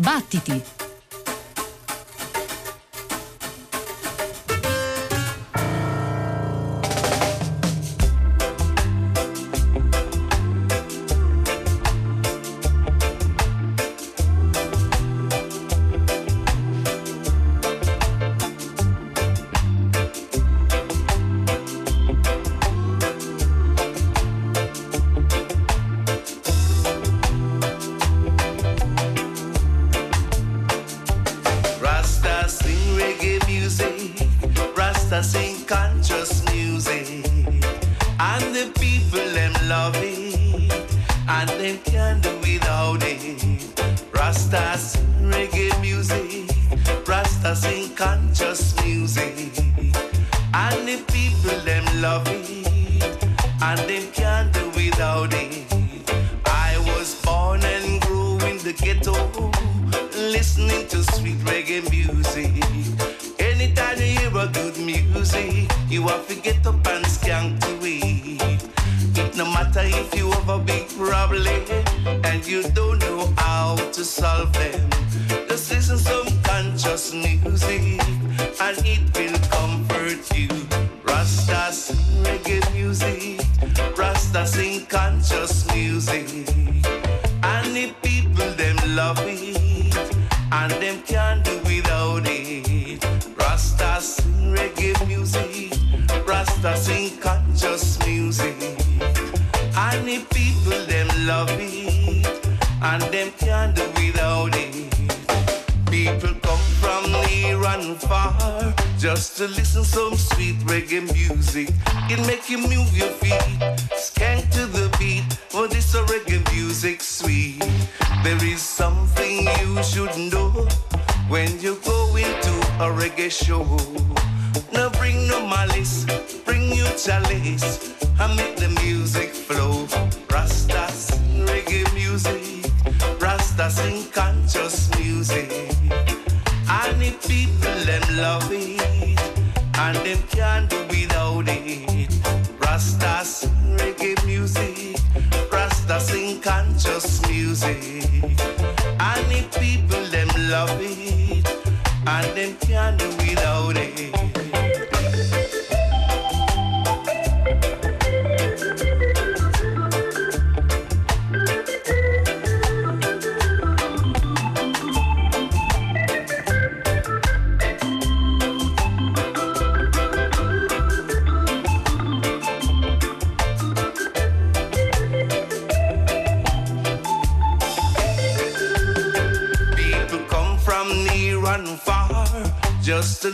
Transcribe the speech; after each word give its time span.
Battiti! 0.00 0.79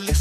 La 0.04 0.12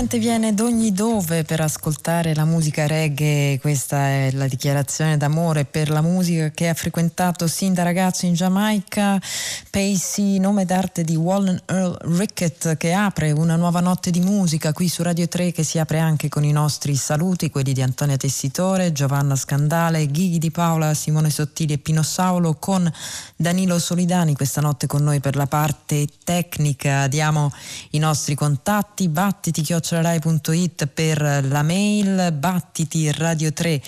gente 0.00 0.18
viene 0.18 0.54
d'ogni 0.54 0.92
dove 0.92 1.44
per 1.44 1.60
ascoltare 1.60 2.34
la 2.34 2.46
musica 2.46 2.86
reggae, 2.86 3.58
questa 3.60 4.08
è 4.08 4.30
la 4.32 4.46
dichiarazione 4.48 5.18
d'amore 5.18 5.66
per 5.66 5.90
la 5.90 6.00
musica 6.00 6.48
che 6.48 6.70
ha 6.70 6.74
frequentato 6.74 7.46
sin 7.46 7.74
da 7.74 7.82
ragazzo 7.82 8.24
in 8.24 8.32
Giamaica. 8.32 9.20
Pacey, 9.70 10.38
nome 10.40 10.64
d'arte 10.64 11.04
di 11.04 11.14
Wallen 11.14 11.62
Earl 11.66 11.96
Rickett, 12.16 12.76
che 12.76 12.92
apre 12.92 13.30
una 13.30 13.54
nuova 13.54 13.78
notte 13.78 14.10
di 14.10 14.18
musica 14.18 14.72
qui 14.72 14.88
su 14.88 15.04
Radio 15.04 15.28
3 15.28 15.52
che 15.52 15.62
si 15.62 15.78
apre 15.78 16.00
anche 16.00 16.28
con 16.28 16.42
i 16.42 16.50
nostri 16.50 16.96
saluti, 16.96 17.50
quelli 17.50 17.72
di 17.72 17.80
Antonia 17.80 18.16
Tessitore, 18.16 18.90
Giovanna 18.90 19.36
Scandale, 19.36 20.08
Ghighi 20.08 20.38
di 20.38 20.50
Paola, 20.50 20.92
Simone 20.94 21.30
Sottili 21.30 21.74
e 21.74 21.78
Pino 21.78 22.02
Saulo 22.02 22.54
con 22.54 22.92
Danilo 23.36 23.78
Solidani 23.78 24.34
questa 24.34 24.60
notte 24.60 24.88
con 24.88 25.04
noi 25.04 25.20
per 25.20 25.36
la 25.36 25.46
parte 25.46 26.04
tecnica. 26.24 27.06
Diamo 27.06 27.52
i 27.90 27.98
nostri 27.98 28.34
contatti, 28.34 29.08
battiti 29.08 29.62
chiocciolarai.it 29.62 30.86
per 30.88 31.44
la 31.44 31.62
mail, 31.62 32.32
battiti 32.32 33.12
radio 33.12 33.52
3 33.52 33.80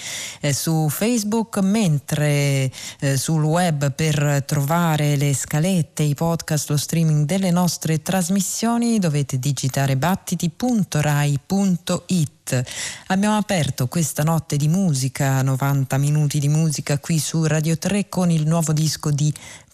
eh, 0.43 0.53
su 0.53 0.89
Facebook, 0.89 1.59
mentre 1.59 2.71
eh, 3.01 3.17
sul 3.17 3.43
web 3.43 3.91
per 3.91 4.45
trovare 4.47 5.17
le 5.17 5.35
scalette, 5.35 5.71
i 5.73 6.15
podcast, 6.15 6.69
lo 6.69 6.77
streaming 6.77 7.25
delle 7.25 7.51
nostre 7.51 8.03
trasmissioni 8.03 8.99
dovete 8.99 9.39
digitare 9.39 9.97
battiti.rai.it. 9.97 12.63
Abbiamo 13.07 13.37
aperto 13.37 13.89
questa 13.89 14.23
notte 14.23 14.57
di 14.57 14.69
musica, 14.69 15.41
90 15.41 15.97
minuti 15.97 16.39
di 16.39 16.49
musica 16.49 16.99
qui 16.99 17.19
su 17.19 17.45
Radio 17.45 17.79
3 17.79 18.11
con 18.11 18.31
il 18.31 18.47
nuovo 18.47 18.75
disco 18.75 19.11
di 19.11 19.33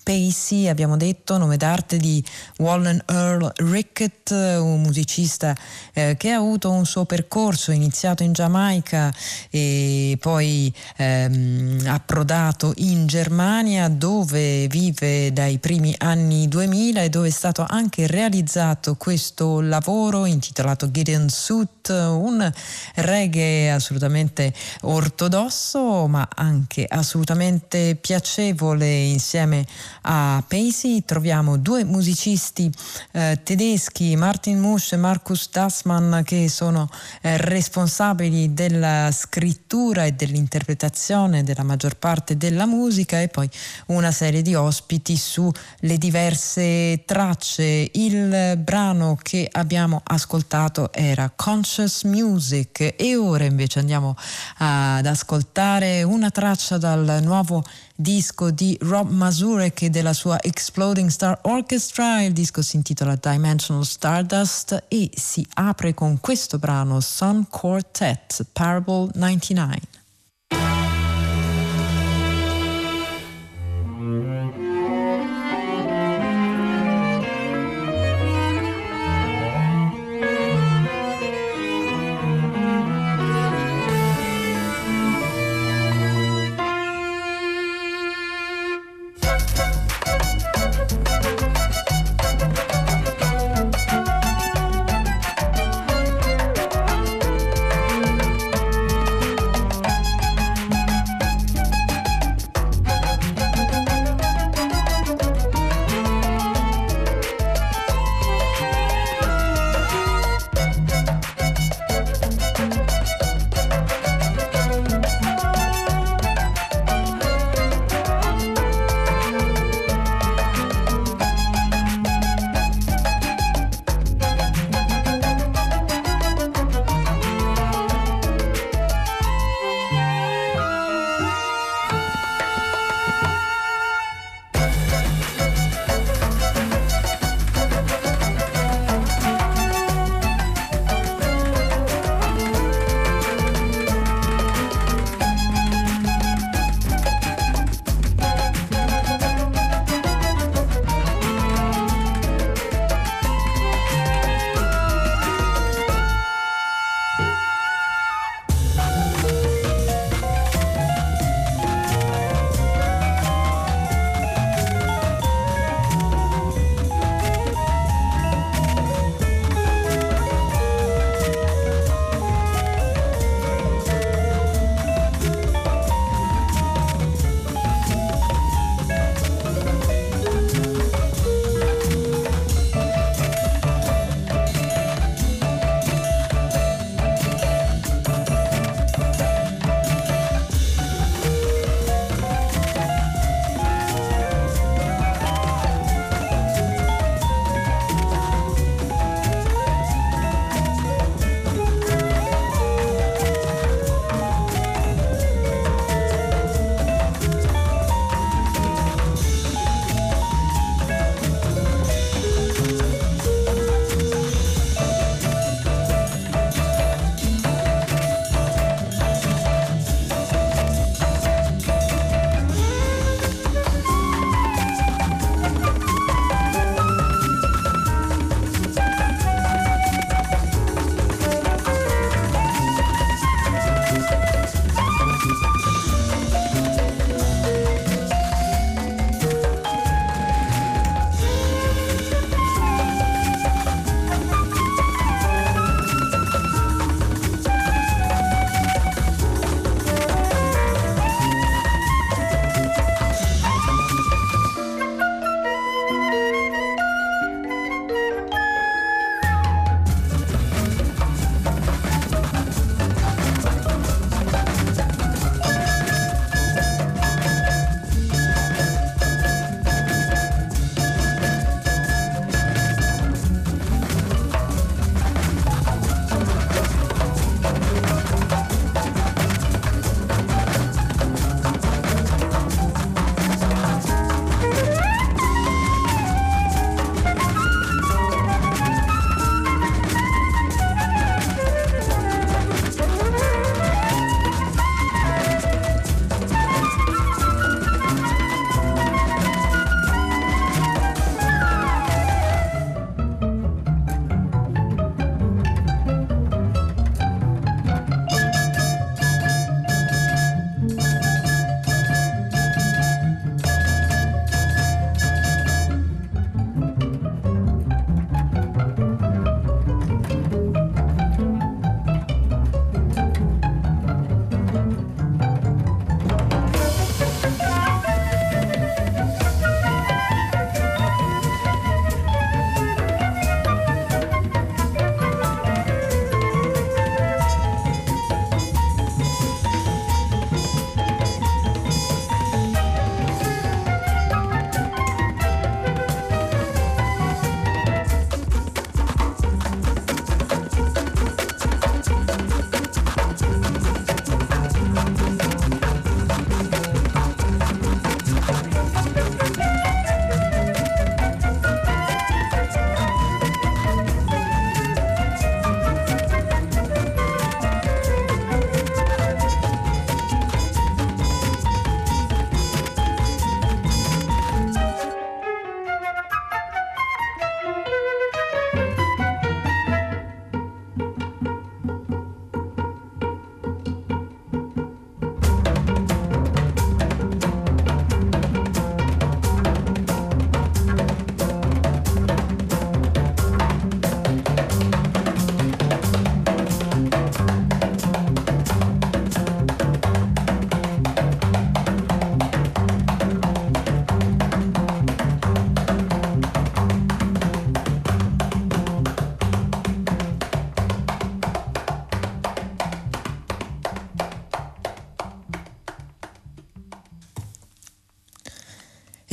Pacey, 0.09 0.69
abbiamo 0.69 0.97
detto, 0.97 1.37
nome 1.37 1.59
d'arte 1.59 1.99
di 1.99 2.25
Wallen 2.61 3.03
Earl 3.05 3.53
Rickett, 3.57 4.31
un 4.31 4.81
musicista 4.81 5.55
eh, 5.93 6.15
che 6.17 6.31
ha 6.31 6.37
avuto 6.39 6.71
un 6.71 6.87
suo 6.87 7.05
percorso 7.05 7.73
iniziato 7.73 8.23
in 8.23 8.33
Giamaica 8.33 9.13
e 9.51 10.17
poi 10.19 10.75
ehm, 10.97 11.83
approdato 11.89 12.73
in 12.77 13.07
Germania 13.07 13.89
dove 13.89 14.67
vive 14.69 15.31
dai 15.31 15.59
primi 15.59 15.95
anni 15.99 16.49
2000 16.49 17.03
e 17.03 17.09
dove 17.11 17.29
è 17.29 17.31
stato 17.31 17.67
anche 17.69 18.07
realizzato 18.07 18.95
questo 18.95 19.61
lavoro 19.61 20.25
intitolato 20.25 20.91
Gideon 20.91 21.29
Suit, 21.29 21.91
un 21.91 22.51
reggae 22.95 23.71
assolutamente 23.73 24.55
ortodosso 24.83 26.07
ma 26.07 26.27
anche 26.35 26.87
assolutamente 26.89 27.95
piacevole 28.01 28.91
insieme 28.91 29.59
a 29.59 29.98
Pacey 30.09 31.05
troviamo 31.05 31.59
due 31.59 31.85
musicisti 31.85 32.73
eh, 33.13 33.41
tedeschi, 33.43 34.17
Martin 34.17 34.59
Musch 34.59 34.93
e 34.95 34.97
Markus 34.97 35.51
Dassmann, 35.51 36.23
che 36.23 36.49
sono 36.49 36.89
eh, 37.21 37.37
responsabili 37.37 38.55
della 38.55 39.11
scrittura 39.13 40.07
e 40.07 40.13
dell'interpretazione 40.13 41.45
della 41.45 41.63
maggior 41.63 41.97
parte 41.97 42.39
della 42.39 42.65
musica 42.65 43.21
e 43.21 43.29
poi 43.29 43.51
una 43.87 44.11
serie 44.11 44.41
di 44.41 44.55
ospiti 44.55 45.15
sulle 45.15 45.99
diverse 45.99 47.03
tracce. 47.05 47.91
Il 47.93 48.57
brano 48.57 49.19
che 49.21 49.47
abbiamo 49.53 50.01
ascoltato 50.05 50.91
era 50.93 51.31
Conscious 51.37 52.05
Music 52.05 52.95
e 52.97 53.15
ora 53.15 53.45
invece 53.45 53.81
andiamo 53.81 54.17
ad 54.57 55.05
ascoltare 55.05 56.03
una 56.03 56.31
traccia 56.31 56.79
dal 56.79 57.21
nuovo 57.23 57.63
disco 58.01 58.53
di 58.53 58.79
Rob 58.83 59.11
Mazurek 59.11 59.83
e 59.83 59.91
della 59.91 60.13
sua 60.13 60.41
Exploding 60.41 61.11
Star 61.11 61.41
Orchestra. 61.43 62.23
Il 62.23 62.33
disco 62.33 62.63
si 62.63 62.77
intitola 62.77 63.19
Dimensional 63.21 63.85
Stardust 63.85 64.85
e 64.87 65.11
si 65.13 65.45
apre 65.55 65.95
con 65.95 66.21
questo 66.21 66.61
brano 66.61 67.01
Sun 67.01 67.49
Quartet 67.49 68.47
Parable 68.53 69.11
99. 69.15 69.98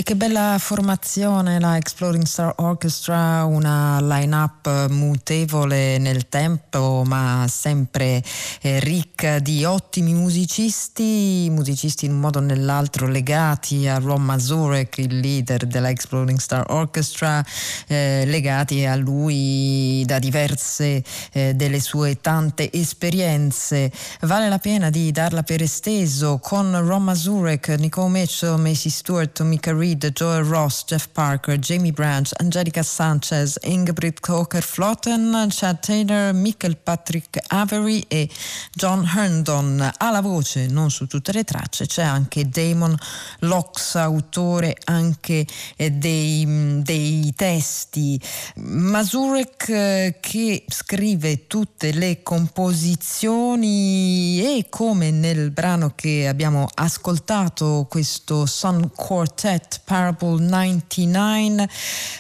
Che 0.05 0.15
bella 0.15 0.57
formazione 0.59 1.59
la 1.59 1.77
Exploring 1.77 2.25
Star 2.25 2.53
Orchestra, 2.57 3.43
una 3.45 3.99
line-up 3.99 4.87
mutevole 4.91 5.97
nel 5.97 6.29
tempo 6.29 7.01
ma 7.03 7.47
sempre 7.49 8.21
eh, 8.61 8.79
ricca 8.81 9.39
di 9.39 9.65
ottimi 9.65 10.13
musicisti, 10.13 11.47
musicisti 11.49 12.05
in 12.05 12.11
un 12.11 12.19
modo 12.19 12.37
o 12.37 12.41
nell'altro 12.43 13.07
legati 13.07 13.87
a 13.87 13.97
Ron 13.97 14.21
Mazurek, 14.21 14.99
il 14.99 15.19
leader 15.19 15.65
della 15.65 15.89
Exploring 15.89 16.37
Star 16.37 16.65
Orchestra, 16.67 17.43
eh, 17.87 18.25
legati 18.27 18.85
a 18.85 18.95
lui 18.95 20.03
da 20.05 20.19
diverse 20.19 21.03
eh, 21.31 21.55
delle 21.55 21.79
sue 21.79 22.21
tante 22.21 22.71
esperienze. 22.71 23.91
Vale 24.21 24.49
la 24.49 24.59
pena 24.59 24.91
di 24.91 25.11
darla 25.11 25.41
per 25.41 25.63
esteso 25.63 26.37
con 26.37 26.79
Ron 26.85 27.05
Mazurek, 27.05 27.69
Nicole 27.69 28.09
Mitchell, 28.09 28.59
Macy 28.59 28.91
Stewart, 28.91 29.41
Mika 29.41 29.73
Reed, 29.73 29.93
Reed, 29.95 30.11
Joel 30.13 30.43
Ross, 30.43 30.83
Jeff 30.85 31.07
Parker, 31.13 31.57
Jamie 31.57 31.93
Branch, 31.93 32.29
Angelica 32.39 32.83
Sanchez, 32.83 33.57
Ingrid 33.63 34.19
Coker 34.19 34.61
Flotten, 34.61 35.47
Chad 35.49 35.79
Taylor, 35.79 36.31
Michael 36.33 36.75
Patrick 36.77 37.39
Avery 37.47 38.03
e 38.07 38.29
John 38.73 39.03
Herndon. 39.05 39.89
Alla 39.97 40.21
voce, 40.21 40.67
non 40.67 40.91
su 40.91 41.07
tutte 41.07 41.31
le 41.31 41.45
tracce, 41.45 41.85
c'è 41.85 42.03
anche 42.03 42.49
Damon 42.49 42.93
Locks, 43.39 43.95
autore 43.95 44.75
anche 44.85 45.45
eh, 45.77 45.91
dei, 45.91 46.81
dei, 46.83 47.33
testi. 47.35 48.19
Masurek 48.55 49.69
eh, 49.69 50.17
che 50.19 50.65
scrive 50.67 51.47
tutte 51.47 51.93
le 51.93 52.21
composizioni 52.21 54.41
e 54.41 54.67
come 54.69 55.09
nel 55.11 55.51
brano 55.51 55.93
che 55.95 56.27
abbiamo 56.27 56.67
ascoltato, 56.73 57.87
questo 57.89 58.45
Sun 58.45 58.91
Quartet 58.93 59.83
Parable 59.85 60.41
99. 60.43 61.69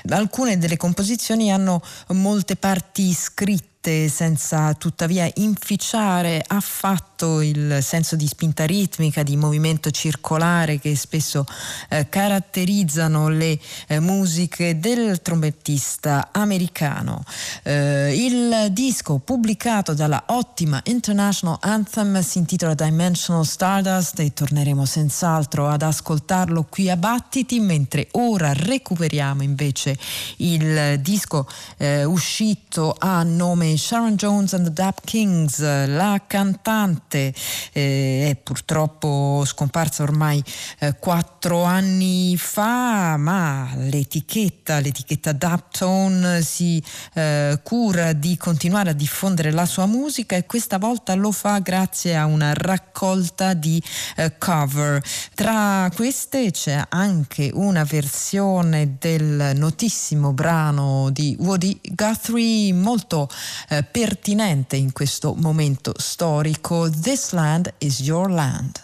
Alcune 0.09 0.57
delle 0.57 0.77
composizioni 0.77 1.51
hanno 1.51 1.81
molte 2.09 2.55
parti 2.55 3.11
scritte 3.13 3.74
senza 3.85 4.73
tuttavia 4.73 5.29
inficiare 5.35 6.43
affatto 6.45 7.41
il 7.41 7.79
senso 7.81 8.15
di 8.15 8.27
spinta 8.27 8.65
ritmica, 8.65 9.23
di 9.23 9.37
movimento 9.37 9.91
circolare 9.91 10.79
che 10.79 10.95
spesso 10.95 11.45
eh, 11.89 12.09
caratterizzano 12.09 13.29
le 13.29 13.59
eh, 13.87 13.99
musiche 13.99 14.79
del 14.79 15.21
trombettista 15.21 16.29
americano. 16.31 17.23
Eh, 17.63 18.15
il 18.15 18.71
disco 18.71 19.19
pubblicato 19.19 19.93
dalla 19.93 20.23
ottima 20.27 20.81
International 20.85 21.57
Anthem 21.61 22.21
si 22.21 22.39
intitola 22.39 22.73
Dimensional 22.73 23.45
Stardust 23.45 24.19
e 24.19 24.33
torneremo 24.33 24.85
senz'altro 24.85 25.67
ad 25.67 25.83
ascoltarlo 25.83 26.65
qui 26.69 26.89
a 26.89 26.97
Battiti, 26.97 27.59
mentre 27.59 28.07
ora 28.11 28.51
recuperiamo 28.51 29.43
invece 29.43 29.97
il 30.37 30.99
disco 31.01 31.47
eh, 31.77 32.03
uscito 32.03 32.95
a 32.97 33.21
nome 33.23 33.74
Sharon 33.77 34.15
Jones 34.15 34.53
and 34.53 34.65
the 34.65 34.73
Dap 34.73 35.01
Kings, 35.03 35.59
la 35.59 36.21
cantante 36.27 37.33
eh, 37.71 38.29
è 38.29 38.35
purtroppo 38.41 39.43
scomparsa 39.45 40.03
ormai 40.03 40.43
eh, 40.79 40.95
quattro 40.99 41.63
anni 41.63 42.35
fa, 42.37 43.17
ma 43.17 43.69
l'etichetta, 43.75 44.79
l'etichetta 44.79 45.31
Daptone 45.31 46.41
si 46.41 46.81
eh, 47.13 47.59
cura 47.63 48.13
di 48.13 48.37
continuare 48.37 48.91
a 48.91 48.93
diffondere 48.93 49.51
la 49.51 49.65
sua 49.65 49.85
musica 49.85 50.35
e 50.35 50.45
questa 50.45 50.77
volta 50.77 51.13
lo 51.15 51.31
fa 51.31 51.59
grazie 51.59 52.15
a 52.15 52.25
una 52.25 52.53
raccolta 52.53 53.53
di 53.53 53.81
eh, 54.15 54.37
cover. 54.37 55.03
Tra 55.33 55.89
queste 55.93 56.51
c'è 56.51 56.83
anche 56.89 57.49
una 57.53 57.83
versione 57.83 58.97
del 58.99 59.51
notissimo 59.55 60.33
brano 60.33 61.09
di 61.11 61.35
Woody 61.39 61.79
Guthrie 61.81 62.73
molto 62.73 63.29
eh, 63.69 63.83
pertinente 63.83 64.75
in 64.75 64.91
questo 64.91 65.33
momento 65.33 65.93
storico. 65.97 66.89
This 66.89 67.31
land 67.31 67.73
is 67.79 67.99
your 67.99 68.29
land. 68.29 68.81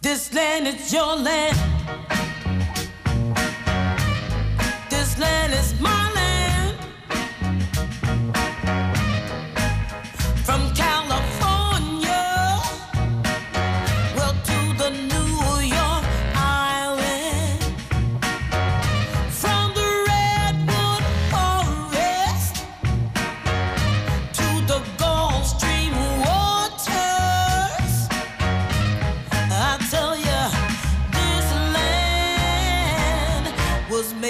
This 0.00 0.32
land 0.32 0.66
is 0.66 0.92
your 0.92 1.16
land. 1.16 1.77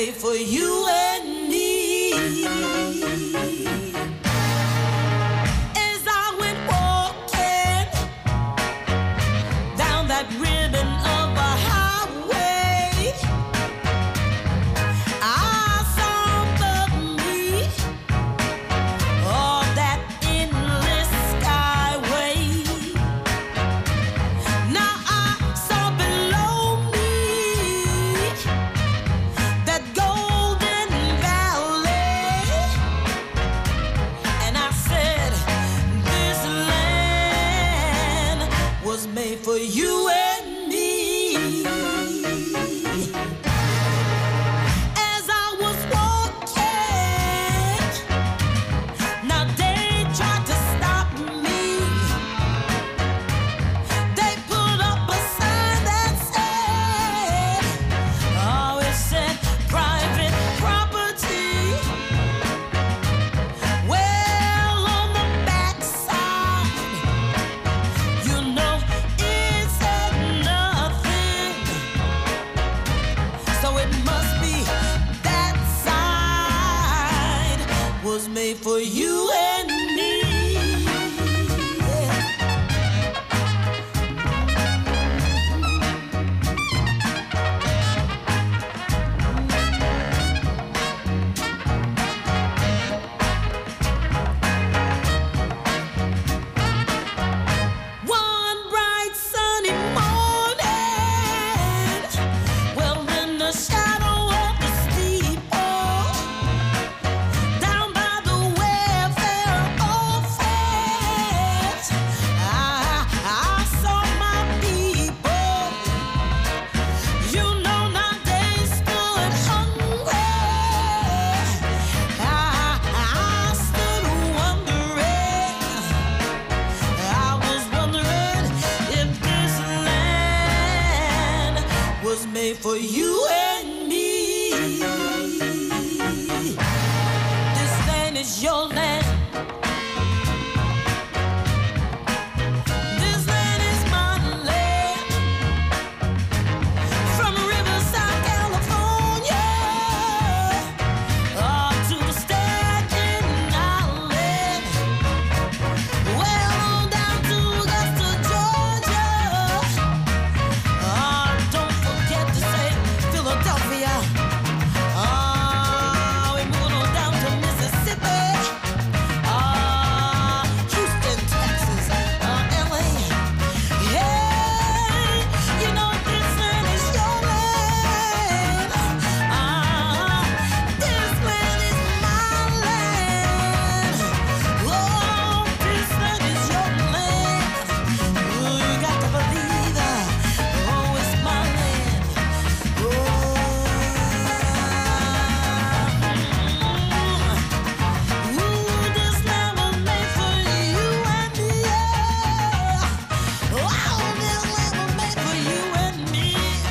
For 0.07 0.33
you 0.37 0.78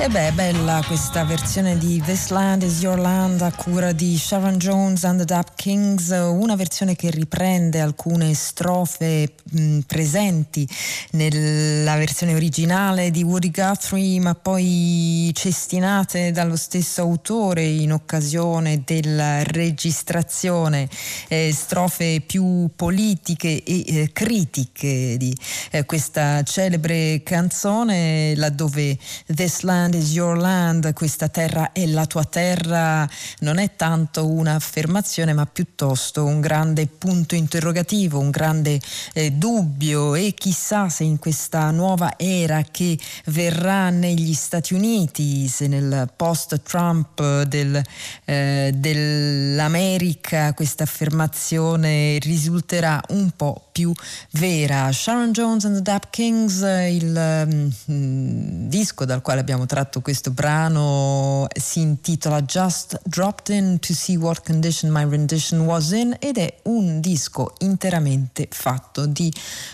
E 0.07 0.09
beh, 0.09 0.31
bella 0.31 0.81
questa 0.87 1.25
versione 1.25 1.77
di 1.77 2.01
This 2.01 2.29
Land 2.29 2.61
is 2.61 2.81
Your 2.81 2.97
Land 2.97 3.41
a 3.41 3.51
cura 3.51 3.91
di 3.91 4.15
Sharon 4.15 4.57
Jones 4.57 5.03
and 5.03 5.19
the 5.19 5.25
Dap 5.25 5.56
Kings, 5.67 6.11
una 6.11 6.55
versione 6.55 6.95
che 6.95 7.11
riprende 7.11 7.81
alcune 7.81 8.33
strofe 8.35 9.33
mh, 9.51 9.79
presenti 9.79 10.65
nella 11.11 11.97
versione 11.97 12.33
originale 12.33 13.11
di 13.11 13.21
Woody 13.21 13.51
Guthrie, 13.51 14.17
ma 14.21 14.33
poi 14.33 15.29
cestinate 15.33 16.31
dallo 16.31 16.55
stesso 16.55 17.01
autore 17.01 17.65
in 17.65 17.91
occasione 17.91 18.83
della 18.85 19.43
registrazione, 19.43 20.87
eh, 21.27 21.51
strofe 21.53 22.21
più 22.25 22.69
politiche 22.73 23.61
e 23.61 23.83
eh, 23.85 24.11
critiche 24.13 25.17
di 25.17 25.35
eh, 25.71 25.83
questa 25.83 26.43
celebre 26.43 27.23
canzone, 27.23 28.35
laddove 28.37 28.97
This 29.35 29.63
Land 29.63 29.95
is 29.95 30.13
your 30.13 30.37
land, 30.37 30.93
questa 30.93 31.27
terra 31.27 31.73
è 31.73 31.85
la 31.87 32.05
tua 32.05 32.23
terra, 32.23 33.05
non 33.39 33.57
è 33.57 33.75
tanto 33.75 34.25
un'affermazione 34.31 35.33
ma 35.33 35.45
piuttosto 35.57 36.23
un 36.23 36.39
grande 36.39 36.85
punto 36.85 37.33
interrogativo, 37.33 38.19
un 38.19 38.29
grande 38.29 38.79
eh, 39.13 39.31
dubbio 39.31 40.13
e 40.13 40.35
chissà 40.35 40.87
se 40.87 41.03
in 41.03 41.17
questa 41.17 41.71
nuova 41.71 42.13
era 42.15 42.61
che 42.61 42.95
verrà 43.25 43.89
negli 43.89 44.35
Stati 44.35 44.75
Uniti, 44.75 45.47
se 45.47 45.65
nel 45.65 46.11
post-Trump 46.15 47.41
del, 47.45 47.81
eh, 48.25 48.71
dell'America 48.75 50.53
questa 50.53 50.83
affermazione 50.83 52.19
risulterà 52.19 53.01
un 53.09 53.31
po' 53.35 53.69
più 53.71 53.91
vera. 54.33 54.91
Sharon 54.91 55.31
Jones 55.31 55.65
and 55.65 55.77
the 55.77 55.81
Dap 55.81 56.11
Kings, 56.11 56.61
il 56.61 57.47
mm, 57.89 58.67
disco 58.67 59.05
dal 59.05 59.23
quale 59.23 59.39
abbiamo 59.39 59.65
tratto 59.65 60.01
questo 60.01 60.29
brano 60.29 61.47
si 61.59 61.79
intitola 61.79 62.43
Just 62.43 62.99
Dropped 63.05 63.55
In 63.55 63.79
to 63.79 63.95
See 63.95 64.17
What 64.17 64.45
Condition 64.45 64.91
My 64.91 65.03
Rendition 65.03 65.45
Was 65.53 65.91
In 65.91 66.15
ed 66.19 66.37
è 66.37 66.57
un 66.63 66.99
disco 66.99 67.53
interamente 67.59 68.47
fatto 68.51 69.05
di 69.05 69.31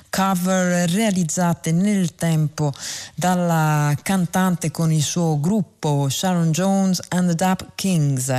cover 0.10 0.90
realizzate 0.90 1.72
nel 1.72 2.16
tempo 2.16 2.72
dalla 3.16 3.96
cantante 4.02 4.70
con 4.72 4.92
il 4.92 5.02
suo 5.02 5.40
gruppo 5.40 6.08
Sharon 6.10 6.52
Jones 6.52 7.02
and 7.10 7.30
the 7.30 7.36
Dap 7.36 7.72
Kings. 7.76 8.32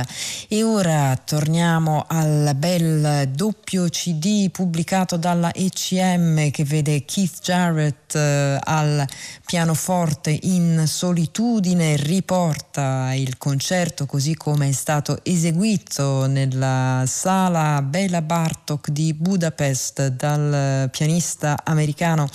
E 0.47 0.63
ora 0.63 1.15
torniamo 1.23 2.05
al 2.07 2.53
bel 2.55 3.29
doppio 3.29 3.89
CD 3.89 4.49
pubblicato 4.49 5.17
dalla 5.17 5.53
ECM 5.53 6.51
che 6.51 6.63
vede 6.63 7.03
Keith 7.05 7.39
Jarrett 7.41 8.15
eh, 8.15 8.59
al 8.61 9.05
pianoforte 9.45 10.37
in 10.43 10.83
solitudine, 10.87 11.95
riporta 11.97 13.13
il 13.13 13.37
concerto 13.37 14.05
così 14.05 14.35
come 14.35 14.69
è 14.69 14.71
stato 14.71 15.19
eseguito 15.23 16.25
nella 16.25 17.03
sala 17.15 17.81
Bela 17.81 18.21
Bartok 18.21 18.89
di 18.89 19.13
Budapest 19.13 20.07
dal 20.07 20.89
pianista 20.91 21.55
americano 21.63 22.27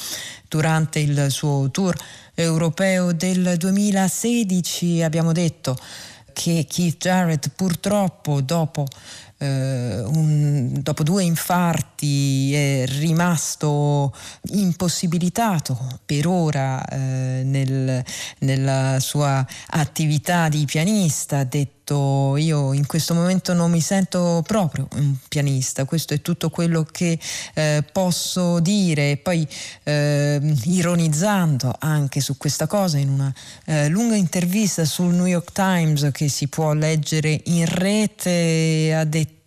durante 0.48 1.00
il 1.00 1.26
suo 1.28 1.70
tour 1.70 1.94
europeo 2.34 3.12
del 3.12 3.56
2016. 3.58 5.02
Abbiamo 5.02 5.32
detto 5.32 5.76
che 6.32 6.64
Keith 6.66 6.96
Jarrett 6.96 7.50
purtroppo 7.54 8.40
dopo 8.40 8.86
Uh, 9.40 9.46
un, 9.46 10.80
dopo 10.82 11.02
due 11.02 11.22
infarti 11.22 12.52
è 12.52 12.84
rimasto 12.86 14.14
impossibilitato 14.50 15.98
per 16.04 16.26
ora 16.26 16.76
uh, 16.76 16.96
nel, 16.96 18.04
nella 18.40 19.00
sua 19.00 19.42
attività 19.68 20.50
di 20.50 20.66
pianista, 20.66 21.44
detto 21.44 21.79
detto 21.90 22.36
io 22.36 22.72
in 22.72 22.86
questo 22.86 23.14
momento 23.14 23.52
non 23.52 23.70
mi 23.70 23.80
sento 23.80 24.42
proprio 24.46 24.86
un 24.94 25.16
pianista, 25.28 25.84
questo 25.84 26.14
è 26.14 26.22
tutto 26.22 26.48
quello 26.48 26.86
che 26.90 27.18
eh, 27.54 27.84
posso 27.92 28.60
dire, 28.60 29.16
poi 29.16 29.46
eh, 29.82 30.40
ironizzando 30.64 31.74
anche 31.78 32.20
su 32.20 32.36
questa 32.36 32.66
cosa 32.66 32.98
in 32.98 33.08
una 33.08 33.34
eh, 33.66 33.88
lunga 33.88 34.14
intervista 34.14 34.84
sul 34.84 35.12
New 35.14 35.26
York 35.26 35.52
Times 35.52 36.08
che 36.12 36.28
si 36.28 36.48
può 36.48 36.72
leggere 36.72 37.40
in 37.44 37.66
rete 37.66 38.94
ha 38.94 39.04
detto 39.04 39.39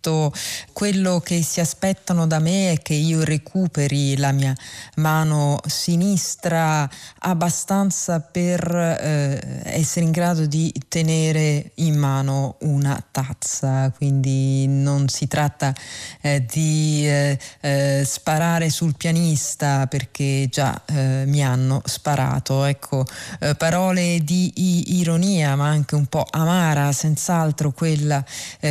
quello 0.72 1.20
che 1.20 1.42
si 1.42 1.60
aspettano 1.60 2.26
da 2.26 2.38
me 2.38 2.72
è 2.72 2.82
che 2.82 2.94
io 2.94 3.22
recuperi 3.24 4.16
la 4.16 4.32
mia 4.32 4.54
mano 4.96 5.60
sinistra 5.66 6.88
abbastanza 7.20 8.20
per 8.20 8.74
eh, 8.74 9.62
essere 9.64 10.04
in 10.04 10.10
grado 10.10 10.46
di 10.46 10.72
tenere 10.88 11.72
in 11.76 11.96
mano 11.96 12.56
una 12.60 13.02
tazza, 13.10 13.90
quindi 13.96 14.66
non 14.66 15.08
si 15.08 15.26
tratta 15.26 15.72
eh, 16.20 16.44
di 16.44 17.06
eh, 17.06 17.38
eh, 17.60 18.02
sparare 18.04 18.70
sul 18.70 18.96
pianista 18.96 19.86
perché 19.86 20.48
già 20.50 20.82
eh, 20.86 21.24
mi 21.26 21.44
hanno 21.44 21.80
sparato. 21.84 22.64
Ecco, 22.64 23.04
eh, 23.40 23.54
parole 23.54 24.20
di 24.22 24.52
ironia 24.98 25.56
ma 25.56 25.68
anche 25.68 25.94
un 25.94 26.06
po' 26.06 26.26
amara, 26.30 26.92
senz'altro 26.92 27.72
quella 27.72 28.24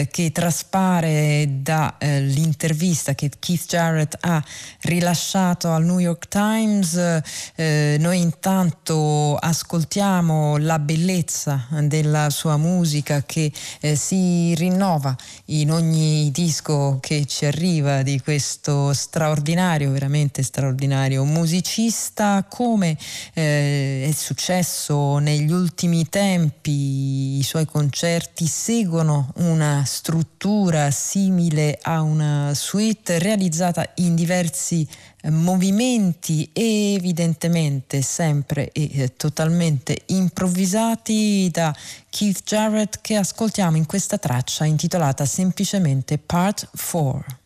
che 0.09 0.31
traspare 0.31 1.22
dall'intervista 1.49 3.15
che 3.15 3.31
Keith 3.39 3.65
Jarrett 3.67 4.17
ha 4.21 4.43
rilasciato 4.81 5.71
al 5.71 5.83
New 5.83 5.99
York 5.99 6.27
Times. 6.27 7.21
noi 7.55 8.19
intanto 8.19 9.35
ascoltiamo 9.35 10.57
la 10.57 10.79
bellezza 10.79 11.67
della 11.81 12.29
sua 12.29 12.57
musica 12.57 13.23
che 13.23 13.51
eh, 13.79 13.95
si 13.95 14.53
rinnova 14.55 15.15
in 15.45 15.71
ogni 15.71 16.31
disco 16.31 16.97
che 17.01 17.25
ci 17.25 17.45
arriva 17.45 18.01
di 18.01 18.19
questo 18.19 18.93
straordinario, 18.93 19.91
veramente 19.91 20.43
straordinario 20.43 21.23
musicista, 21.23 22.45
come 22.47 22.97
eh, 23.33 24.07
è 24.07 24.11
successo 24.11 25.17
negli 25.17 25.51
ultimi 25.51 26.07
tempi, 26.09 27.37
i 27.37 27.43
suoi 27.43 27.65
concerti 27.65 28.45
seguono 28.45 29.31
una 29.35 29.83
struttura 29.85 30.91
simile 31.13 31.77
a 31.83 32.01
una 32.01 32.55
suite 32.55 33.19
realizzata 33.19 33.87
in 33.97 34.15
diversi 34.15 34.87
movimenti 35.25 36.49
evidentemente 36.51 38.01
sempre 38.01 38.71
e 38.71 38.89
eh, 38.91 39.13
totalmente 39.15 39.95
improvvisati 40.07 41.51
da 41.51 41.71
Keith 42.09 42.41
Jarrett 42.43 43.01
che 43.01 43.15
ascoltiamo 43.15 43.77
in 43.77 43.85
questa 43.85 44.17
traccia 44.17 44.65
intitolata 44.65 45.23
semplicemente 45.25 46.17
Part 46.17 46.67
4. 46.75 47.41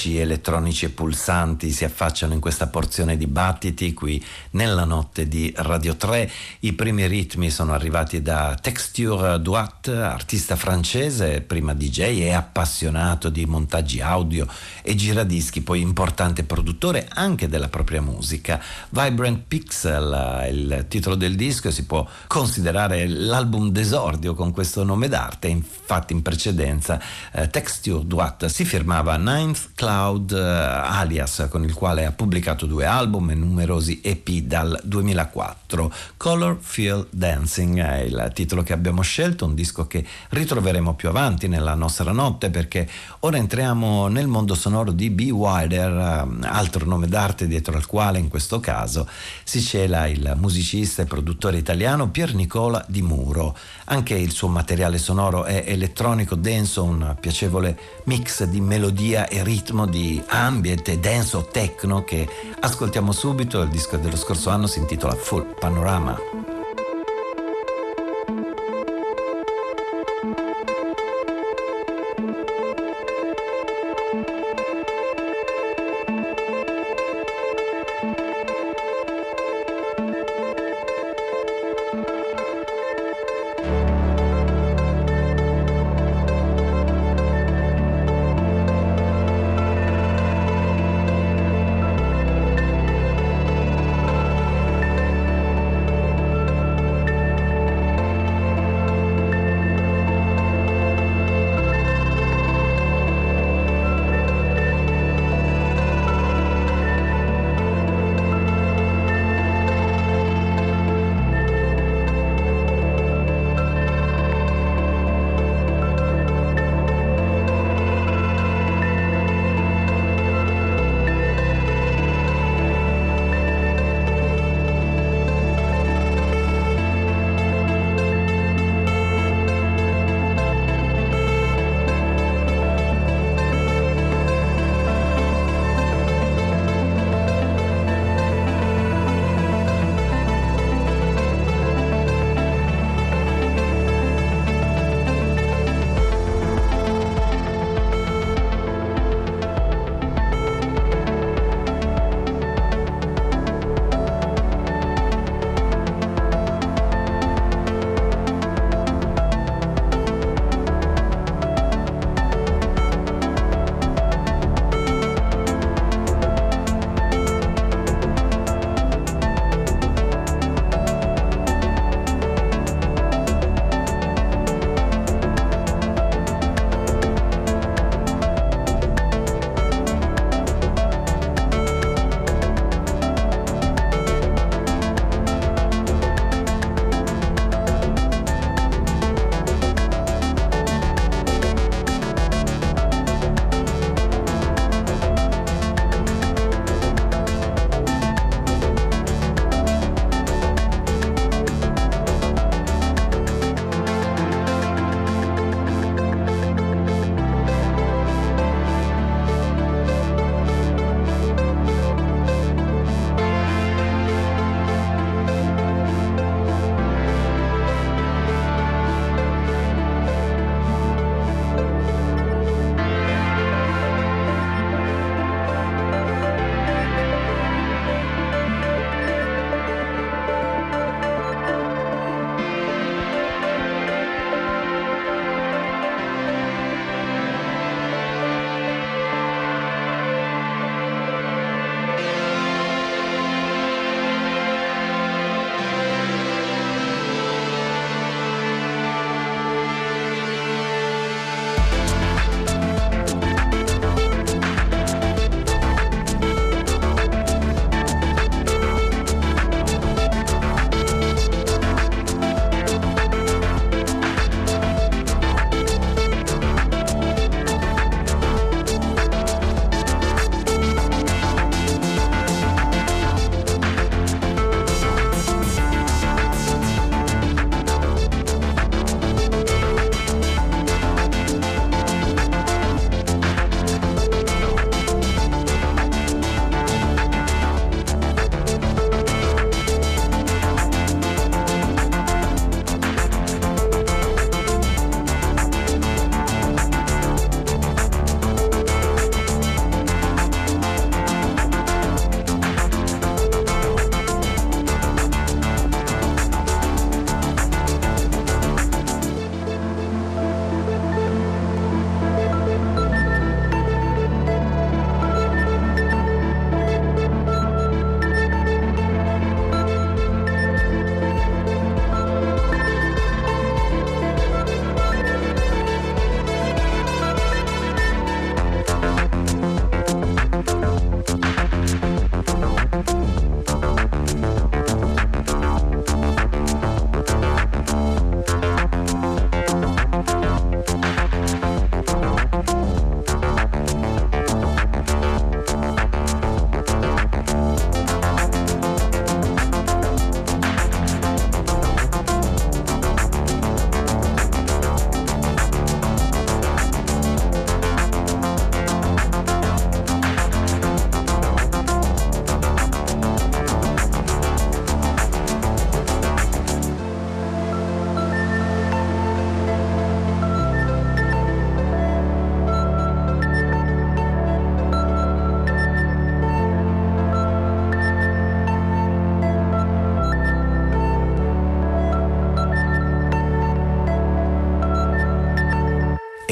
Sintetici, 0.00 0.18
elettronici 0.18 0.84
e 0.86 0.88
pulsanti 0.88 1.70
si 1.70 1.84
affacciano 1.84 2.32
in 2.32 2.40
questa 2.40 2.68
porzione 2.68 3.16
di 3.16 3.26
battiti 3.26 3.92
qui 3.92 4.24
nella 4.52 4.84
notte 4.84 5.28
di 5.28 5.52
Radio 5.56 5.96
3. 5.96 6.30
I 6.60 6.72
primi 6.72 7.06
ritmi 7.06 7.50
sono 7.50 7.72
arrivati 7.72 8.22
da 8.22 8.56
Texture 8.60 9.40
Duat, 9.40 9.88
artista 9.88 10.56
francese, 10.56 11.42
prima 11.42 11.74
DJ 11.74 12.20
e 12.20 12.32
appassionato 12.32 13.28
di 13.28 13.44
montaggi 13.44 14.00
audio 14.00 14.46
e 14.90 14.96
giradischi, 14.96 15.60
poi 15.60 15.80
importante 15.80 16.42
produttore 16.42 17.06
anche 17.14 17.48
della 17.48 17.68
propria 17.68 18.02
musica. 18.02 18.60
Vibrant 18.88 19.44
Pixel, 19.46 20.48
il 20.50 20.86
titolo 20.88 21.14
del 21.14 21.36
disco, 21.36 21.70
si 21.70 21.84
può 21.84 22.04
considerare 22.26 23.06
l'album 23.06 23.70
d'esordio 23.70 24.34
con 24.34 24.50
questo 24.50 24.82
nome 24.82 25.06
d'arte, 25.06 25.46
infatti 25.46 26.12
in 26.12 26.22
precedenza 26.22 27.00
eh, 27.30 27.48
Texture 27.48 28.04
Duat 28.04 28.46
si 28.46 28.64
firmava 28.64 29.16
Ninth 29.16 29.70
Cloud 29.76 30.32
uh, 30.32 30.36
alias 30.36 31.46
con 31.48 31.62
il 31.62 31.72
quale 31.72 32.04
ha 32.04 32.10
pubblicato 32.10 32.66
due 32.66 32.84
album 32.84 33.30
e 33.30 33.34
numerosi 33.34 34.00
EP 34.02 34.28
dal 34.40 34.80
2004. 34.82 35.92
Color 36.16 36.58
Feel 36.60 37.06
Dancing 37.10 37.78
è 37.78 38.00
il 38.00 38.30
titolo 38.34 38.64
che 38.64 38.72
abbiamo 38.72 39.02
scelto, 39.02 39.44
un 39.44 39.54
disco 39.54 39.86
che 39.86 40.04
ritroveremo 40.30 40.94
più 40.94 41.08
avanti 41.08 41.46
nella 41.46 41.74
nostra 41.74 42.10
notte 42.10 42.50
perché 42.50 42.88
ora 43.20 43.36
entriamo 43.36 44.08
nel 44.08 44.26
mondo 44.26 44.56
sonoro 44.56 44.78
di 44.84 45.10
B. 45.10 45.30
Wilder, 45.30 46.26
uh, 46.26 46.38
altro 46.42 46.86
nome 46.86 47.06
d'arte 47.06 47.46
dietro 47.46 47.76
al 47.76 47.86
quale 47.86 48.18
in 48.18 48.28
questo 48.28 48.58
caso 48.60 49.06
si 49.44 49.60
cela 49.60 50.06
il 50.06 50.34
musicista 50.36 51.02
e 51.02 51.04
produttore 51.04 51.58
italiano 51.58 52.08
Pier 52.08 52.34
Nicola 52.34 52.84
Di 52.88 53.02
Muro. 53.02 53.56
Anche 53.86 54.14
il 54.14 54.32
suo 54.32 54.48
materiale 54.48 54.98
sonoro 54.98 55.44
è 55.44 55.64
elettronico 55.66 56.34
denso, 56.34 56.82
un 56.82 57.16
piacevole 57.20 57.78
mix 58.04 58.44
di 58.44 58.60
melodia 58.60 59.28
e 59.28 59.44
ritmo 59.44 59.86
di 59.86 60.22
ambient 60.28 60.88
e 60.88 60.98
denso 60.98 61.48
techno 61.52 62.02
che 62.04 62.28
ascoltiamo 62.60 63.12
subito. 63.12 63.60
Il 63.60 63.68
disco 63.68 63.96
dello 63.98 64.16
scorso 64.16 64.50
anno 64.50 64.66
si 64.66 64.78
intitola 64.78 65.14
Full 65.14 65.58
Panorama. 65.58 66.39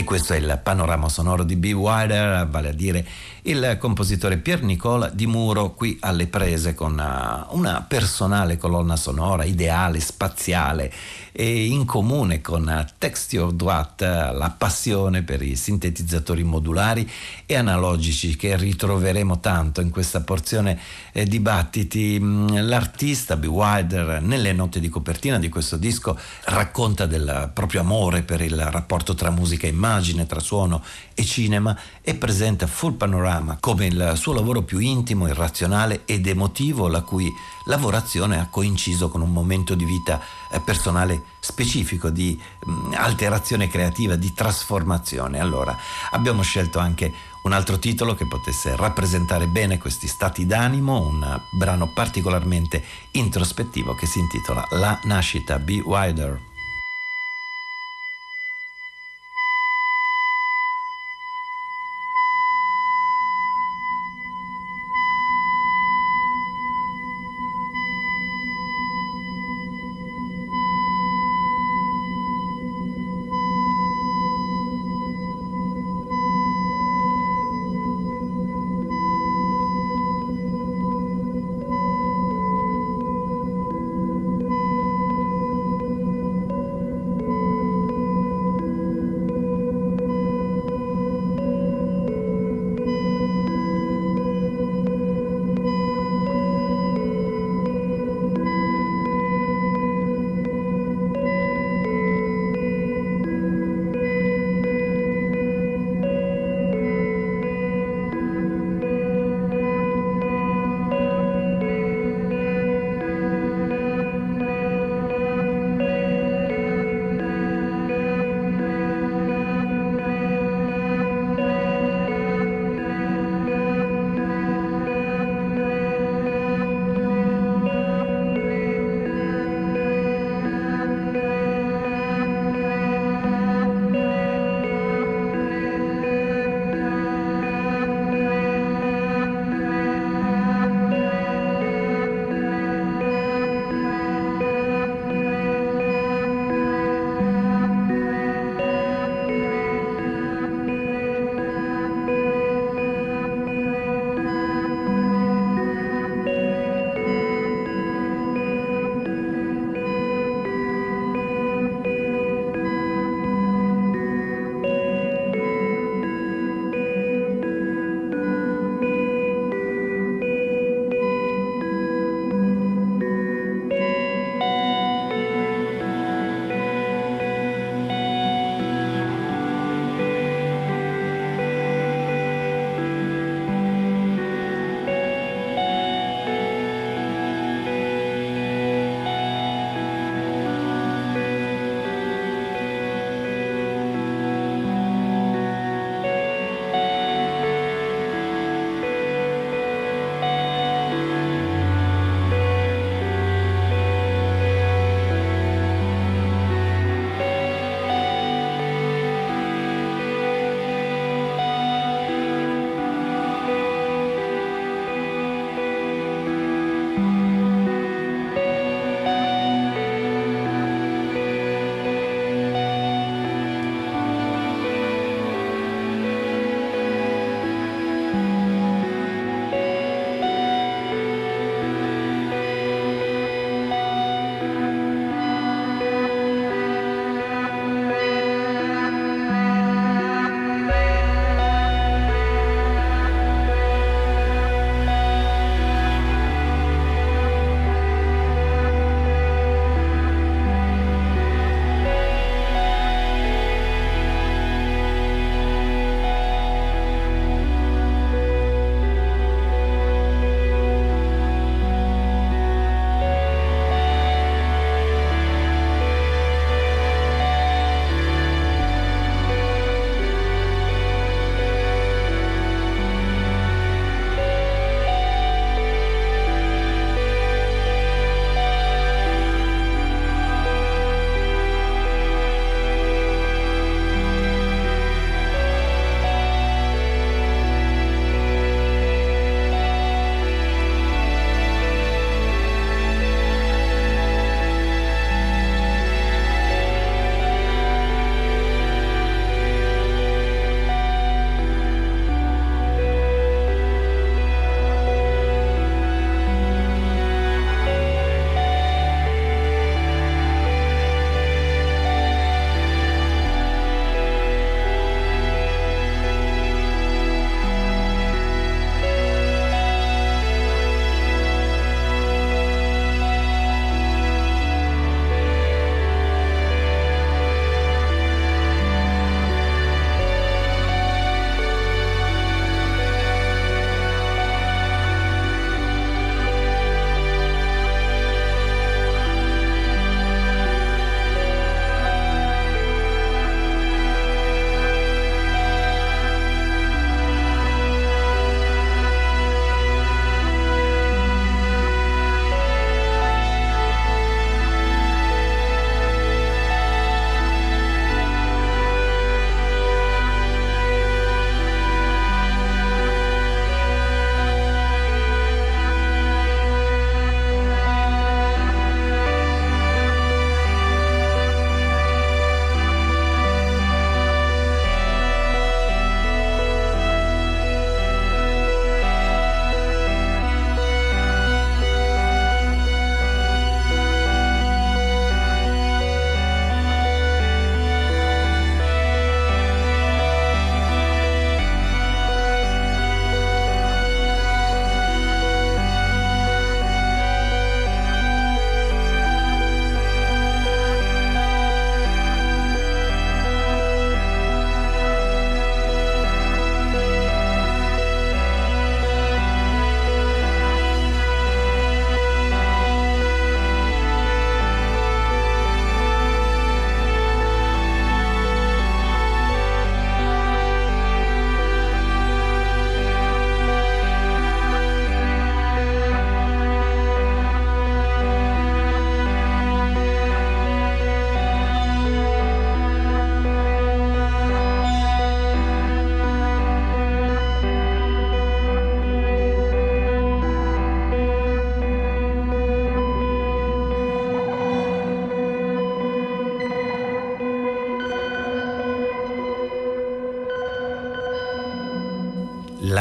Questo 0.09 0.33
è 0.33 0.39
il 0.39 0.59
panorama 0.63 1.11
sonoro 1.11 1.45
di 1.45 1.55
B. 1.55 1.71
Wilder, 1.75 2.49
vale 2.49 2.71
a 2.71 2.73
dire 2.73 3.07
il 3.43 3.77
compositore 3.79 4.39
Pier 4.39 4.63
Nicola 4.63 5.11
Di 5.11 5.27
Muro 5.27 5.75
qui 5.75 5.99
alle 6.01 6.27
prese 6.27 6.75
con 6.75 6.93
una, 6.93 7.47
una 7.51 7.85
personale 7.87 8.57
colonna 8.57 8.97
sonora 8.97 9.45
ideale, 9.45 10.01
spaziale 10.01 10.91
e 11.41 11.67
in 11.67 11.85
comune 11.85 12.41
con 12.41 12.85
Texture 12.99 13.55
Droite 13.55 14.07
la 14.07 14.53
passione 14.59 15.23
per 15.23 15.41
i 15.41 15.55
sintetizzatori 15.55 16.43
modulari 16.43 17.09
e 17.47 17.55
analogici 17.55 18.35
che 18.35 18.57
ritroveremo 18.57 19.39
tanto 19.39 19.81
in 19.81 19.91
questa 19.91 20.23
porzione 20.23 20.77
eh, 21.13 21.27
di 21.27 21.39
battiti. 21.39 22.19
Mm, 22.19 22.57
l'artista 22.63 23.37
B. 23.37 23.45
Wilder 23.45 24.21
nelle 24.21 24.53
note 24.53 24.81
di 24.81 24.89
copertina 24.89 25.39
di 25.39 25.49
questo 25.49 25.77
disco 25.77 26.19
racconta 26.47 27.07
del 27.07 27.53
proprio 27.55 27.83
amore 27.83 28.23
per 28.23 28.41
il 28.41 28.61
rapporto 28.61 29.15
tra 29.15 29.31
musica 29.31 29.69
e 29.69 29.71
immagine, 29.71 30.27
tra 30.27 30.41
suono 30.41 30.83
e 31.15 31.23
cinema 31.23 31.79
e 32.01 32.17
presenta 32.17 32.67
Full 32.67 32.95
Panorama 32.95 33.59
come 33.61 33.87
il 33.87 34.15
suo 34.17 34.33
lavoro 34.33 34.63
più 34.63 34.81
intimo, 34.81 35.29
irrazionale 35.29 36.03
ed 36.05 36.27
emotivo, 36.27 36.89
la 36.89 37.03
cui 37.03 37.31
lavorazione 37.67 38.41
ha 38.41 38.49
coinciso 38.49 39.09
con 39.09 39.21
un 39.21 39.31
momento 39.31 39.77
di 39.77 39.85
vita 39.85 40.21
personale 40.65 41.23
specifico 41.41 42.11
di 42.11 42.41
mm, 42.69 42.93
alterazione 42.95 43.69
creativa, 43.69 44.17
di 44.17 44.33
trasformazione. 44.33 45.41
Allora 45.41 45.77
abbiamo 46.11 46.43
scelto 46.43 46.79
anche 46.79 47.13
un 47.43 47.53
altro 47.53 47.79
titolo 47.79 48.15
che 48.15 48.27
potesse 48.27 48.77
rappresentare 48.77 49.47
bene 49.47 49.79
questi 49.79 50.07
stati 50.07 50.47
d'animo, 50.47 51.01
un 51.01 51.41
brano 51.57 51.91
particolarmente 51.93 52.83
introspettivo 53.13 53.95
che 53.95 54.07
si 54.07 54.19
intitola 54.19 54.67
La 54.71 54.99
nascita 55.05 55.59
Be 55.59 55.81
Wider. 55.81 56.58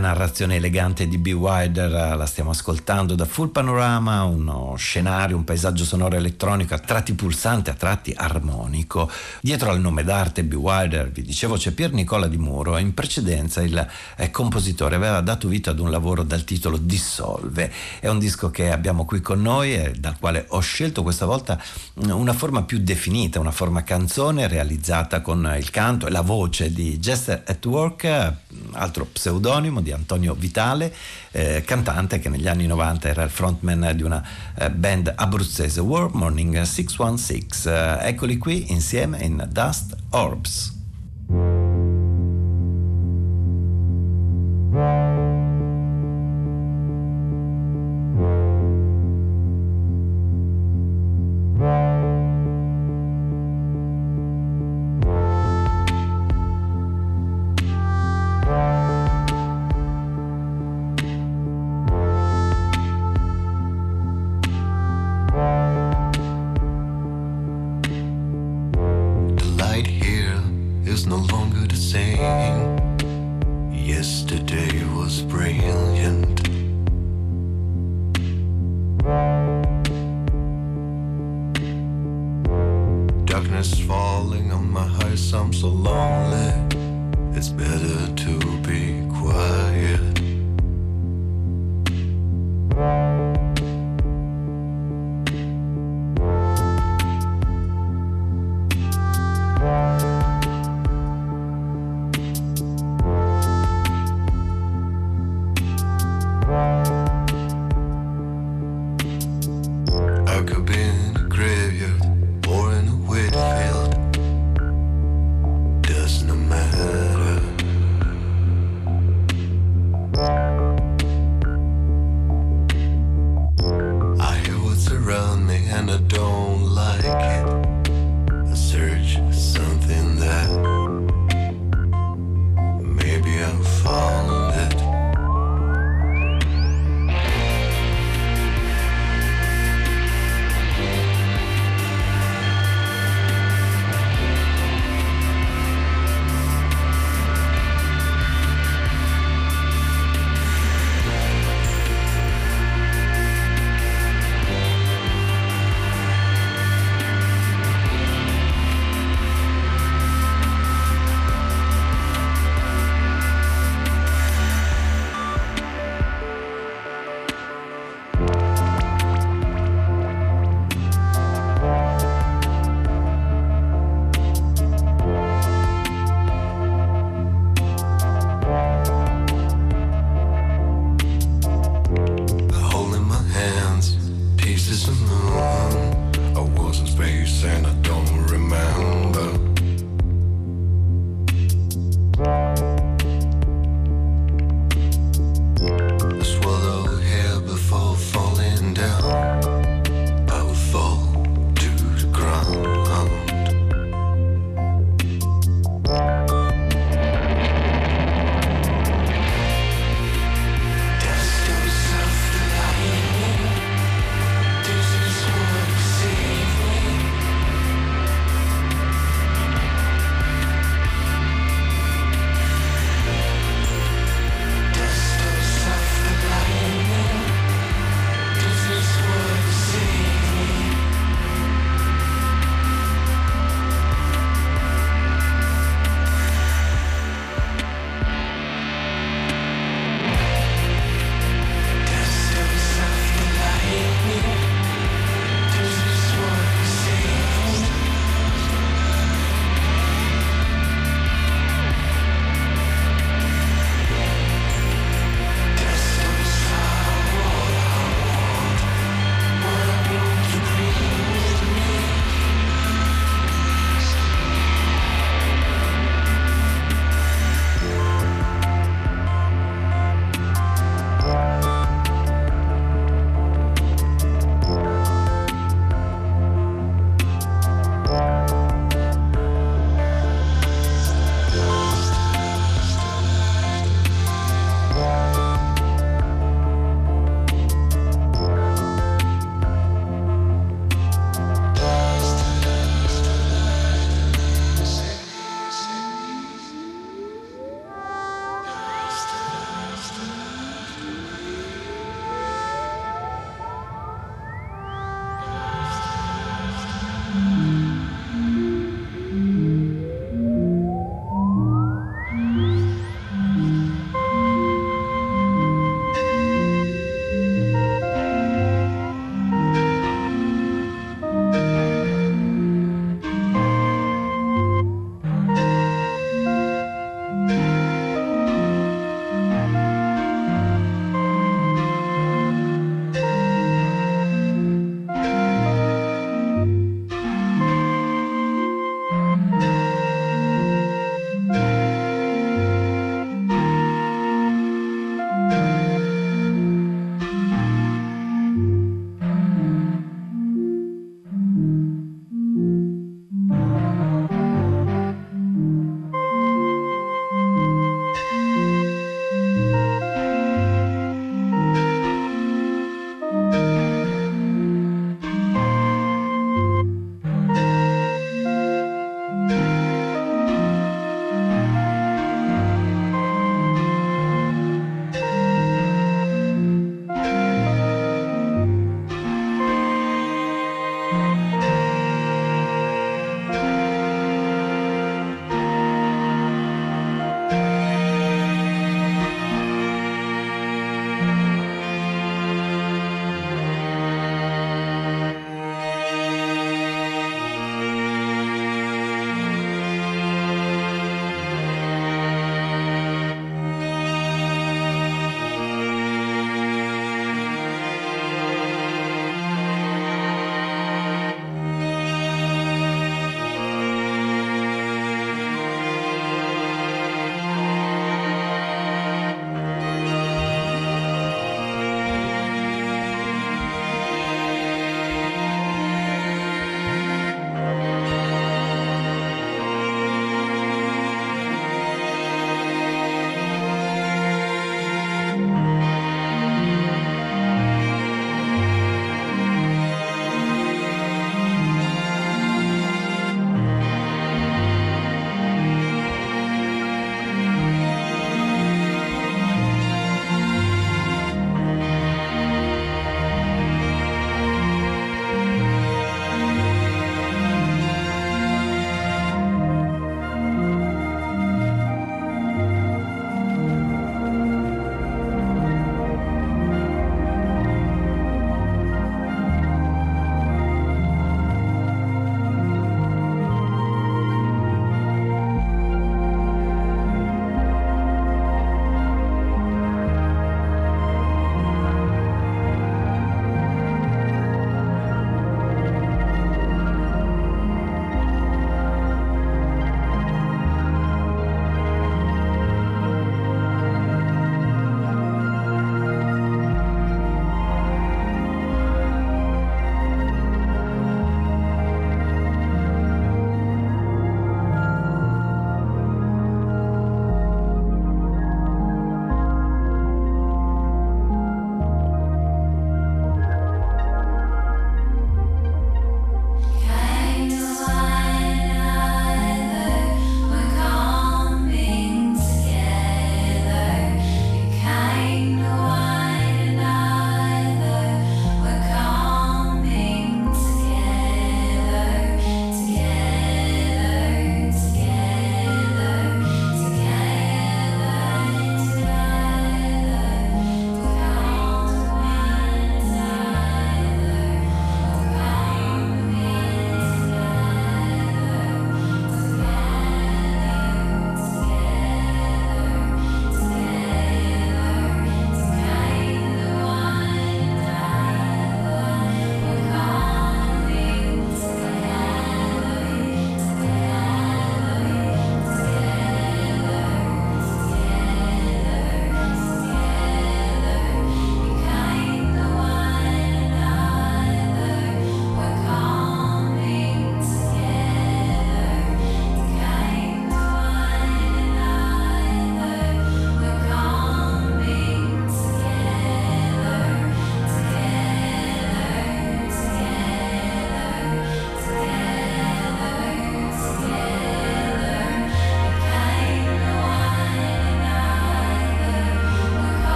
Narrazione 0.00 0.56
elegante 0.56 1.06
di 1.06 1.18
B. 1.18 1.28
Wilder 1.28 1.92
eh, 1.94 2.16
la 2.16 2.26
stiamo 2.26 2.50
ascoltando 2.50 3.14
da 3.14 3.24
Full 3.24 3.50
Panorama, 3.50 4.24
uno 4.24 4.74
scenario, 4.76 5.36
un 5.36 5.44
paesaggio 5.44 5.84
sonoro 5.84 6.16
elettronico 6.16 6.74
a 6.74 6.78
tratti 6.78 7.12
pulsante, 7.14 7.70
a 7.70 7.74
tratti 7.74 8.12
armonico. 8.16 9.08
Dietro 9.40 9.70
al 9.70 9.80
nome 9.80 10.02
d'arte 10.02 10.42
B. 10.42 10.54
Wilder, 10.54 11.10
vi 11.10 11.22
dicevo, 11.22 11.56
c'è 11.56 11.70
Pier 11.70 11.92
Nicola 11.92 12.26
Di 12.26 12.38
Muro 12.38 12.78
in 12.78 12.94
precedenza 12.94 13.62
il 13.62 13.86
eh, 14.16 14.30
compositore 14.30 14.96
aveva 14.96 15.20
dato 15.20 15.46
vita 15.46 15.70
ad 15.70 15.78
un 15.78 15.90
lavoro 15.90 16.22
dal 16.22 16.44
titolo 16.44 16.76
Dissolve. 16.76 17.70
È 18.00 18.08
un 18.08 18.18
disco 18.18 18.50
che 18.50 18.72
abbiamo 18.72 19.04
qui 19.04 19.20
con 19.20 19.40
noi 19.40 19.74
e 19.74 19.92
dal 19.96 20.18
quale 20.18 20.46
ho 20.48 20.60
scelto 20.60 21.02
questa 21.02 21.26
volta 21.26 21.62
mm, 22.04 22.10
una 22.10 22.32
forma 22.32 22.62
più 22.64 22.78
definita, 22.78 23.38
una 23.38 23.52
forma 23.52 23.82
canzone 23.84 24.48
realizzata 24.48 25.20
con 25.20 25.54
il 25.56 25.70
canto 25.70 26.06
e 26.06 26.10
la 26.10 26.22
voce 26.22 26.72
di 26.72 26.98
Jester 26.98 27.42
at 27.46 27.64
Work, 27.66 28.34
altro 28.74 29.06
pseudonimo 29.06 29.80
di 29.80 29.92
Antonio 29.92 30.34
Vitale, 30.34 30.94
eh, 31.30 31.62
cantante 31.64 32.18
che 32.18 32.28
negli 32.28 32.48
anni 32.48 32.66
90 32.66 33.08
era 33.08 33.22
il 33.22 33.30
frontman 33.30 33.92
di 33.94 34.02
una 34.02 34.22
eh, 34.56 34.70
band 34.70 35.12
abruzzese, 35.14 35.80
War 35.80 36.10
Morning 36.12 36.60
616. 36.60 37.68
Eh, 37.68 38.08
eccoli 38.08 38.36
qui 38.38 38.70
insieme 38.72 39.18
in 39.22 39.46
Dust 39.50 39.96
Orbs. 40.10 41.69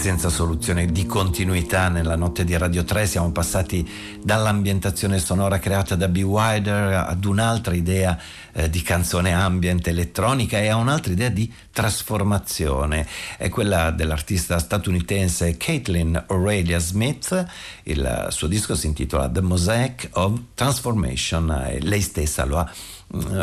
Senza 0.00 0.30
soluzione 0.30 0.86
di 0.86 1.04
continuità 1.04 1.90
nella 1.90 2.16
notte 2.16 2.42
di 2.42 2.56
Radio 2.56 2.84
3 2.84 3.06
siamo 3.06 3.32
passati 3.32 3.86
dall'ambientazione 4.22 5.18
sonora 5.18 5.58
creata 5.58 5.94
da 5.94 6.08
B. 6.08 6.22
Wider 6.22 7.04
ad 7.06 7.22
un'altra 7.26 7.74
idea 7.74 8.18
eh, 8.52 8.70
di 8.70 8.80
canzone 8.80 9.34
ambient 9.34 9.86
elettronica 9.88 10.58
e 10.58 10.68
a 10.68 10.76
un'altra 10.76 11.12
idea 11.12 11.28
di 11.28 11.52
trasformazione. 11.70 13.06
È 13.36 13.50
quella 13.50 13.90
dell'artista 13.90 14.58
statunitense 14.58 15.58
Caitlin 15.58 16.24
Aurelia 16.28 16.78
Smith. 16.78 17.44
Il 17.82 18.28
suo 18.30 18.46
disco 18.46 18.74
si 18.74 18.86
intitola 18.86 19.28
The 19.28 19.42
Mosaic 19.42 20.08
of 20.12 20.40
Transformation 20.54 21.50
e 21.68 21.78
lei 21.82 22.00
stessa 22.00 22.46
lo 22.46 22.56
ha 22.56 22.72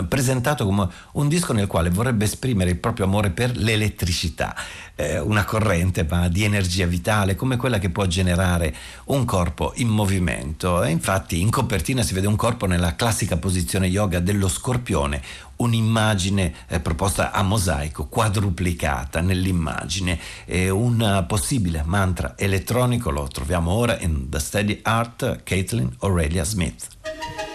presentato 0.07 0.65
come 0.65 0.87
un 1.13 1.27
disco 1.27 1.51
nel 1.51 1.67
quale 1.67 1.89
vorrebbe 1.89 2.23
esprimere 2.23 2.69
il 2.69 2.77
proprio 2.77 3.05
amore 3.05 3.31
per 3.31 3.55
l'elettricità, 3.57 4.55
eh, 4.95 5.19
una 5.19 5.43
corrente 5.43 6.05
ma 6.09 6.29
di 6.29 6.43
energia 6.43 6.85
vitale 6.85 7.35
come 7.35 7.57
quella 7.57 7.77
che 7.77 7.89
può 7.89 8.05
generare 8.05 8.73
un 9.05 9.25
corpo 9.25 9.73
in 9.75 9.89
movimento. 9.89 10.83
E 10.83 10.89
infatti 10.89 11.41
in 11.41 11.49
copertina 11.49 12.01
si 12.01 12.13
vede 12.13 12.27
un 12.27 12.37
corpo 12.37 12.65
nella 12.65 12.95
classica 12.95 13.35
posizione 13.37 13.87
yoga 13.87 14.19
dello 14.19 14.47
scorpione, 14.47 15.21
un'immagine 15.57 16.53
eh, 16.67 16.79
proposta 16.79 17.31
a 17.31 17.43
mosaico, 17.43 18.07
quadruplicata 18.07 19.19
nell'immagine, 19.19 20.17
e 20.45 20.69
un 20.69 21.25
possibile 21.27 21.83
mantra 21.85 22.35
elettronico 22.37 23.09
lo 23.09 23.27
troviamo 23.27 23.71
ora 23.71 23.99
in 23.99 24.29
The 24.29 24.39
Steady 24.39 24.79
Art 24.83 25.43
Caitlin 25.43 25.93
Aurelia 25.99 26.45
Smith. 26.45 27.46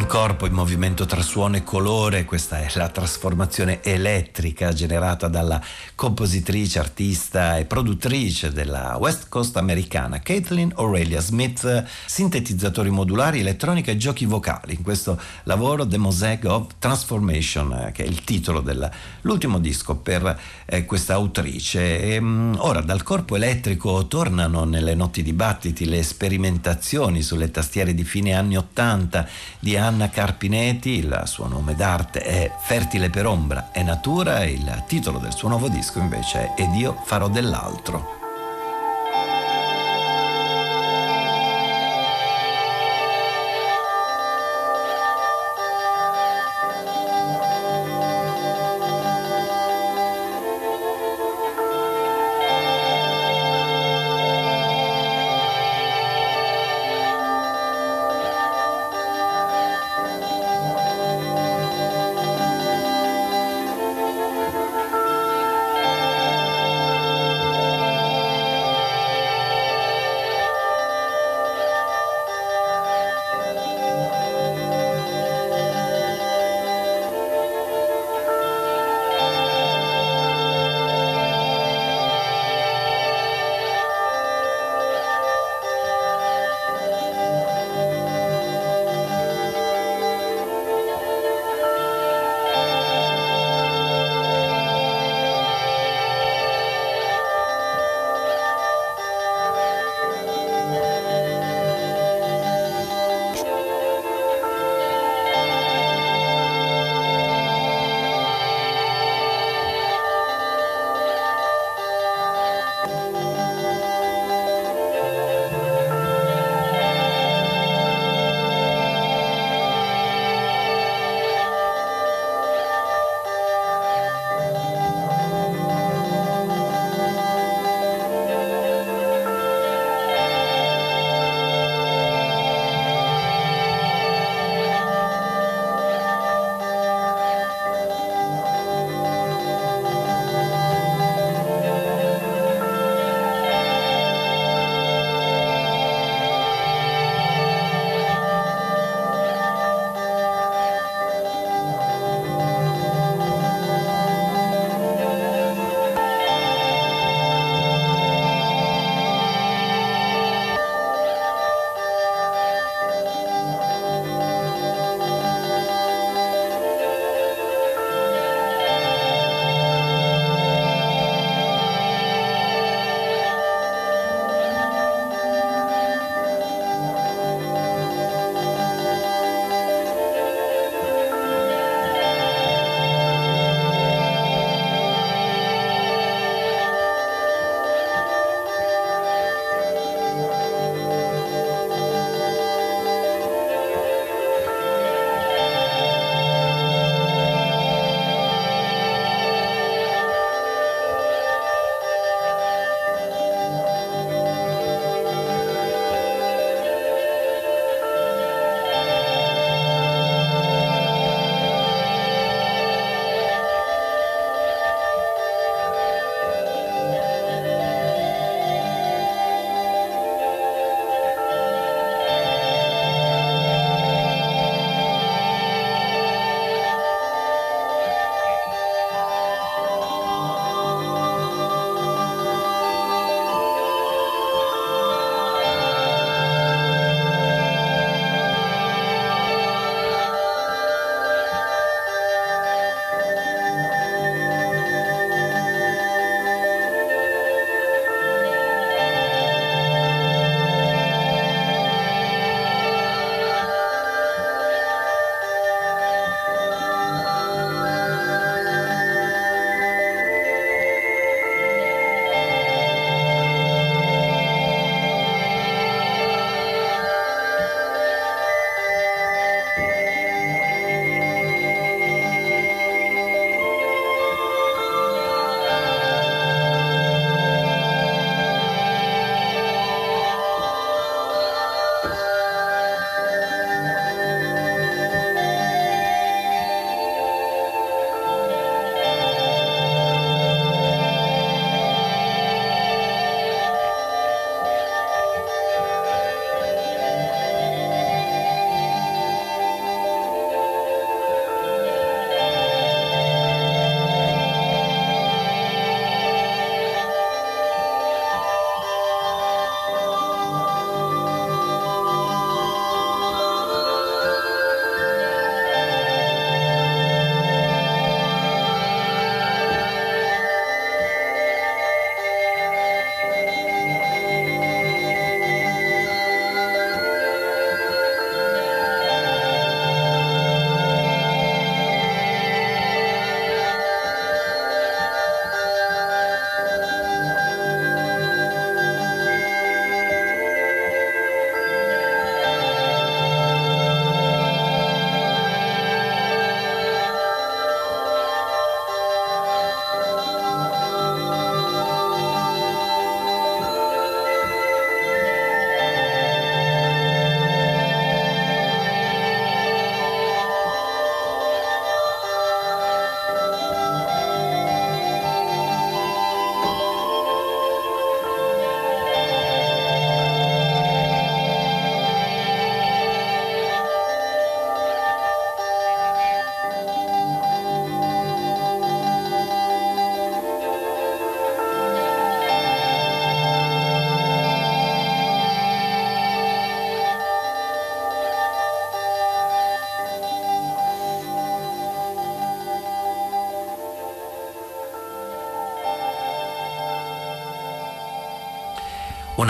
Un 0.00 0.06
corpo 0.06 0.46
in 0.46 0.54
movimento 0.54 1.04
tra 1.04 1.20
suono 1.20 1.56
e 1.56 1.62
colore, 1.62 2.24
questa 2.24 2.60
è 2.60 2.70
la 2.76 2.88
trasformazione 2.88 3.82
elettrica 3.82 4.72
generata 4.72 5.28
dalla 5.28 5.62
compositrice, 5.94 6.78
artista 6.78 7.58
e 7.58 7.66
produttrice 7.66 8.50
della 8.50 8.96
West 8.98 9.28
Coast 9.28 9.58
americana 9.58 10.20
Caitlin 10.20 10.72
Aurelia 10.76 11.20
Smith, 11.20 11.84
sintetizzatori 12.06 12.88
modulari, 12.88 13.40
elettronica 13.40 13.90
e 13.90 13.98
giochi 13.98 14.24
vocali. 14.24 14.72
In 14.74 14.82
questo 14.82 15.20
lavoro 15.42 15.86
The 15.86 15.98
Mosaic 15.98 16.44
of 16.46 16.68
Transformation, 16.78 17.70
eh, 17.74 17.92
che 17.92 18.02
è 18.02 18.06
il 18.06 18.24
titolo 18.24 18.62
dell'ultimo 18.62 19.58
disco 19.58 19.96
per 19.96 20.40
eh, 20.64 20.86
questa 20.86 21.12
autrice. 21.12 22.00
E, 22.00 22.16
um, 22.16 22.56
ora 22.58 22.80
dal 22.80 23.02
corpo 23.02 23.36
elettrico 23.36 24.06
tornano 24.06 24.64
nelle 24.64 24.94
notti 24.94 25.22
dibattiti 25.22 25.84
le 25.84 26.02
sperimentazioni 26.02 27.20
sulle 27.20 27.50
tastiere 27.50 27.92
di 27.92 28.02
fine 28.02 28.32
anni 28.32 28.56
80 28.56 29.28
di 29.58 29.76
Anna 29.76 29.89
Carpinetti, 30.08 30.90
il 30.98 31.22
suo 31.24 31.48
nome 31.48 31.74
d'arte 31.74 32.20
è 32.20 32.52
Fertile 32.60 33.10
per 33.10 33.26
ombra 33.26 33.70
e 33.72 33.82
natura, 33.82 34.44
il 34.44 34.84
titolo 34.86 35.18
del 35.18 35.34
suo 35.34 35.48
nuovo 35.48 35.68
disco 35.68 35.98
invece 35.98 36.54
è 36.54 36.62
Ed 36.62 36.74
io 36.74 36.96
farò 37.04 37.28
dell'altro. 37.28 38.19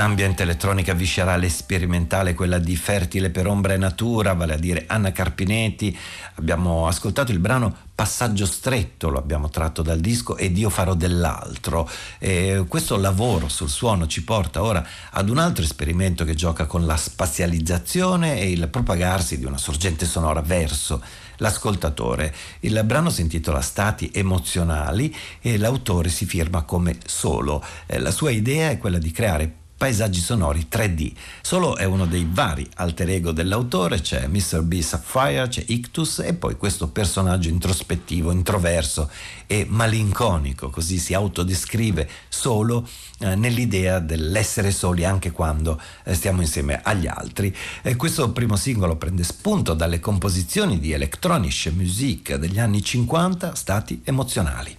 Un'ambiente 0.00 0.44
elettronica 0.44 0.94
viscerale 0.94 1.50
sperimentale, 1.50 2.32
quella 2.32 2.58
di 2.58 2.74
Fertile 2.74 3.28
per 3.28 3.46
ombra 3.46 3.74
e 3.74 3.76
natura, 3.76 4.32
vale 4.32 4.54
a 4.54 4.56
dire 4.56 4.84
Anna 4.86 5.12
Carpinetti. 5.12 5.94
Abbiamo 6.36 6.86
ascoltato 6.86 7.32
il 7.32 7.38
brano 7.38 7.76
Passaggio 7.94 8.46
stretto, 8.46 9.10
lo 9.10 9.18
abbiamo 9.18 9.50
tratto 9.50 9.82
dal 9.82 10.00
disco, 10.00 10.38
ed 10.38 10.56
io 10.56 10.70
farò 10.70 10.94
dell'altro. 10.94 11.86
E 12.18 12.64
questo 12.66 12.96
lavoro 12.96 13.48
sul 13.48 13.68
suono 13.68 14.06
ci 14.06 14.24
porta 14.24 14.62
ora 14.62 14.82
ad 15.10 15.28
un 15.28 15.36
altro 15.36 15.62
esperimento 15.62 16.24
che 16.24 16.32
gioca 16.32 16.64
con 16.64 16.86
la 16.86 16.96
spazializzazione 16.96 18.40
e 18.40 18.50
il 18.52 18.68
propagarsi 18.68 19.38
di 19.38 19.44
una 19.44 19.58
sorgente 19.58 20.06
sonora 20.06 20.40
verso 20.40 21.02
l'ascoltatore. 21.36 22.34
Il 22.60 22.80
brano 22.84 23.10
si 23.10 23.20
intitola 23.20 23.60
Stati 23.60 24.10
emozionali 24.14 25.14
e 25.42 25.58
l'autore 25.58 26.08
si 26.08 26.24
firma 26.24 26.62
come 26.62 26.96
solo. 27.04 27.62
Eh, 27.84 27.98
la 27.98 28.10
sua 28.10 28.30
idea 28.30 28.70
è 28.70 28.78
quella 28.78 28.98
di 28.98 29.10
creare 29.10 29.59
paesaggi 29.80 30.20
sonori 30.20 30.66
3D. 30.70 31.12
Solo 31.40 31.74
è 31.74 31.84
uno 31.84 32.04
dei 32.04 32.28
vari 32.30 32.68
alter 32.74 33.08
ego 33.08 33.32
dell'autore, 33.32 34.02
c'è 34.02 34.26
Mr. 34.26 34.60
B. 34.60 34.78
Sapphire, 34.82 35.48
c'è 35.48 35.64
Ictus 35.68 36.18
e 36.18 36.34
poi 36.34 36.58
questo 36.58 36.88
personaggio 36.88 37.48
introspettivo, 37.48 38.30
introverso 38.30 39.08
e 39.46 39.64
malinconico, 39.66 40.68
così 40.68 40.98
si 40.98 41.14
autodescrive 41.14 42.06
solo 42.28 42.86
eh, 43.20 43.34
nell'idea 43.36 44.00
dell'essere 44.00 44.70
soli 44.70 45.06
anche 45.06 45.30
quando 45.30 45.80
eh, 46.04 46.12
stiamo 46.12 46.42
insieme 46.42 46.82
agli 46.82 47.06
altri. 47.06 47.56
E 47.80 47.96
questo 47.96 48.32
primo 48.32 48.56
singolo 48.56 48.96
prende 48.96 49.24
spunto 49.24 49.72
dalle 49.72 49.98
composizioni 49.98 50.78
di 50.78 50.92
Electronic 50.92 51.72
Music 51.74 52.34
degli 52.34 52.58
anni 52.58 52.82
50, 52.82 53.54
stati 53.54 54.02
emozionali. 54.04 54.76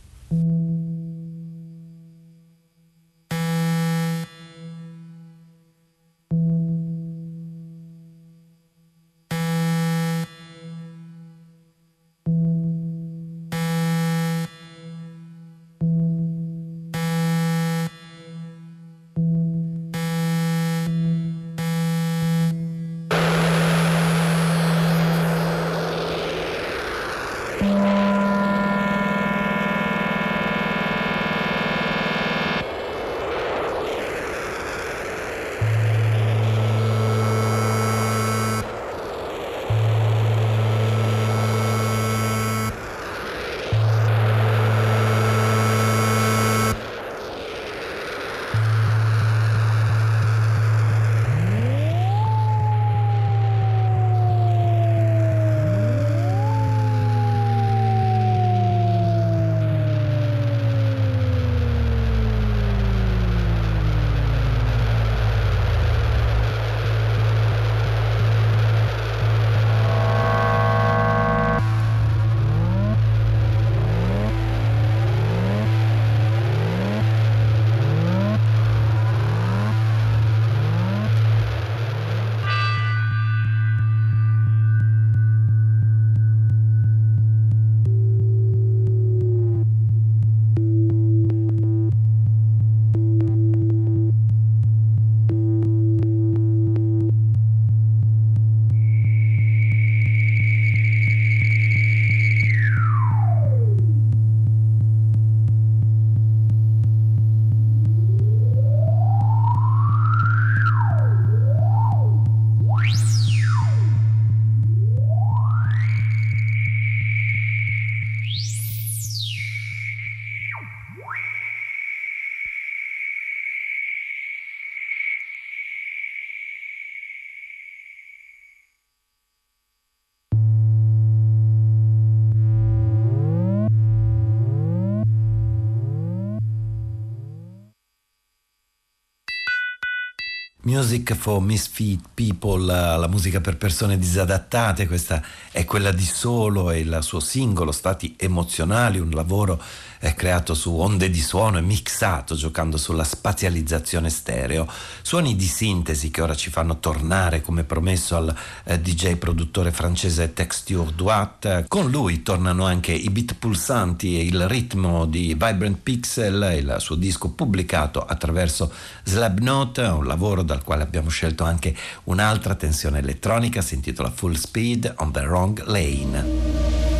Music 140.71 141.15
for 141.15 141.41
Misfit 141.41 141.99
People, 142.13 142.63
la 142.63 143.07
musica 143.09 143.41
per 143.41 143.57
persone 143.57 143.97
disadattate, 143.97 144.87
questa 144.87 145.21
è 145.51 145.65
quella 145.65 145.91
di 145.91 146.05
Solo 146.05 146.71
e 146.71 146.79
il 146.79 146.99
suo 147.01 147.19
singolo 147.19 147.73
Stati 147.73 148.15
emozionali, 148.17 148.97
un 148.97 149.09
lavoro 149.09 149.61
è 150.01 150.15
creato 150.15 150.55
su 150.55 150.73
onde 150.73 151.11
di 151.11 151.21
suono 151.21 151.59
e 151.59 151.61
mixato 151.61 152.33
giocando 152.33 152.77
sulla 152.77 153.03
spazializzazione 153.03 154.09
stereo. 154.09 154.67
Suoni 155.03 155.35
di 155.35 155.45
sintesi 155.45 156.09
che 156.09 156.23
ora 156.23 156.33
ci 156.33 156.49
fanno 156.49 156.79
tornare 156.79 157.41
come 157.41 157.63
promesso 157.65 158.15
al 158.15 158.35
eh, 158.63 158.81
DJ 158.81 159.17
produttore 159.17 159.71
francese 159.71 160.33
Texture 160.33 160.91
Duat. 160.95 161.65
Con 161.67 161.91
lui 161.91 162.23
tornano 162.23 162.65
anche 162.65 162.93
i 162.93 163.11
beat 163.11 163.35
pulsanti 163.35 164.17
e 164.17 164.23
il 164.23 164.47
ritmo 164.47 165.05
di 165.05 165.35
Vibrant 165.37 165.77
Pixel, 165.83 166.55
il 166.57 166.75
suo 166.79 166.95
disco 166.95 167.29
pubblicato 167.29 168.03
attraverso 168.03 168.73
Slabnote, 169.03 169.83
un 169.83 170.07
lavoro 170.07 170.41
dal 170.41 170.63
quale 170.63 170.81
abbiamo 170.81 171.09
scelto 171.09 171.43
anche 171.43 171.75
un'altra 172.05 172.55
tensione 172.55 172.97
elettronica, 172.97 173.61
si 173.61 173.75
intitola 173.75 174.09
Full 174.09 174.33
Speed 174.33 174.95
on 174.97 175.11
the 175.11 175.21
Wrong 175.21 175.63
Lane. 175.65 176.90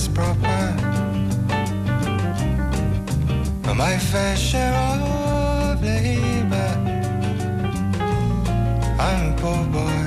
is 0.00 0.08
proper. 0.08 0.60
My 3.74 3.96
fair 3.98 4.36
share 4.36 4.74
of 4.74 5.82
labor. 5.82 6.72
I'm 8.98 9.32
a 9.32 9.36
poor 9.40 9.64
boy. 9.72 9.99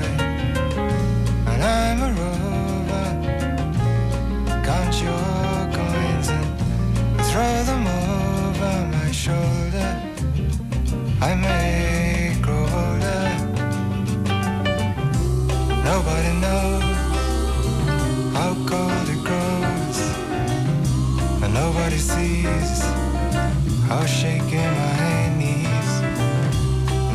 I 23.90 24.00
was 24.00 24.10
shaking 24.10 24.72
my 24.82 25.28
knees. 25.38 25.90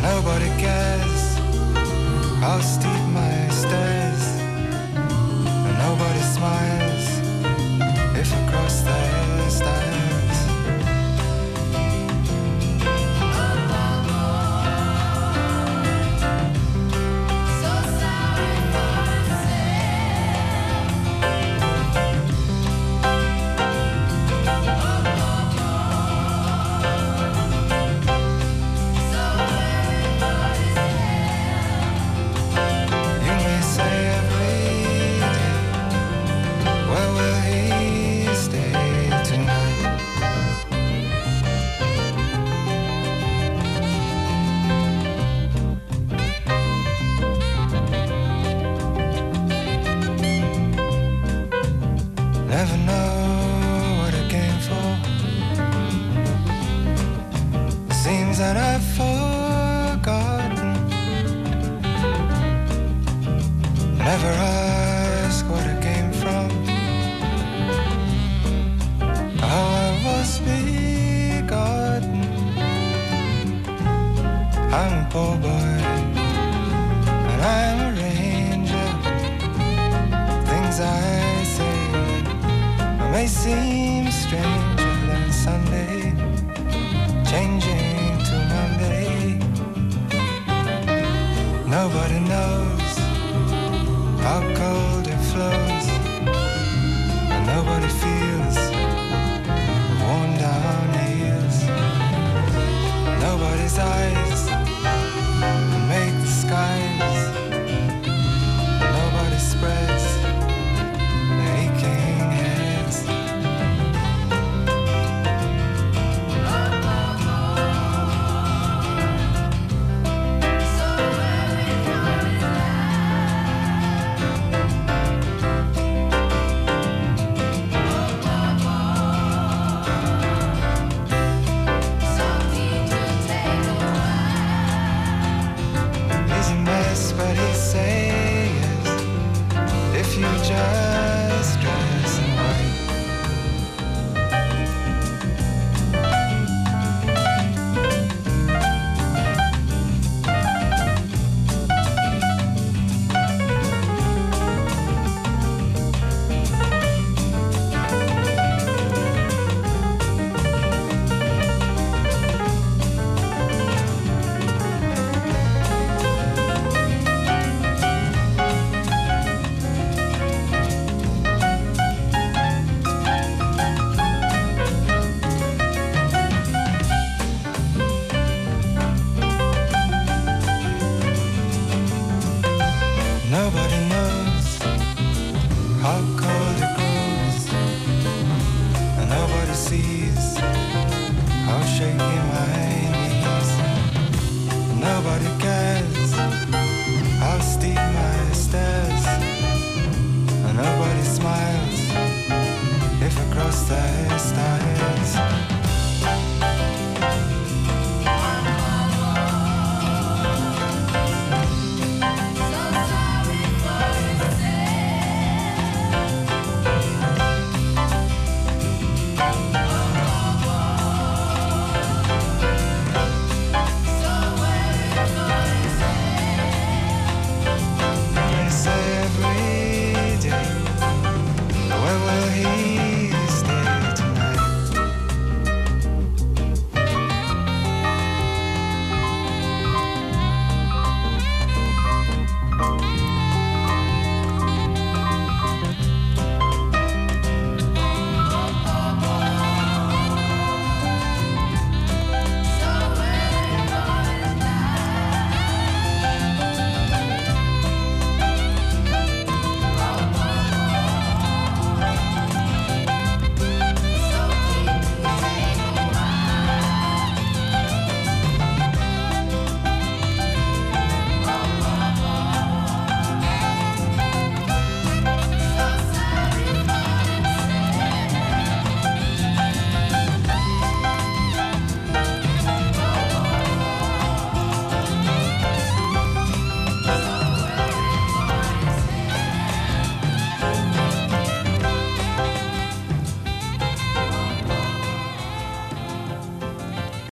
Nobody 0.02 0.50
cares 0.58 1.38
how 2.42 2.60
steep 2.62 3.04
my 3.14 3.48
stairs. 3.50 4.24
Nobody 5.84 6.22
smiles 6.36 7.08
if 8.16 8.32
I 8.34 8.52
cross 8.52 8.82
their 8.82 9.50
stairs. 9.50 10.09
people. 75.10 75.59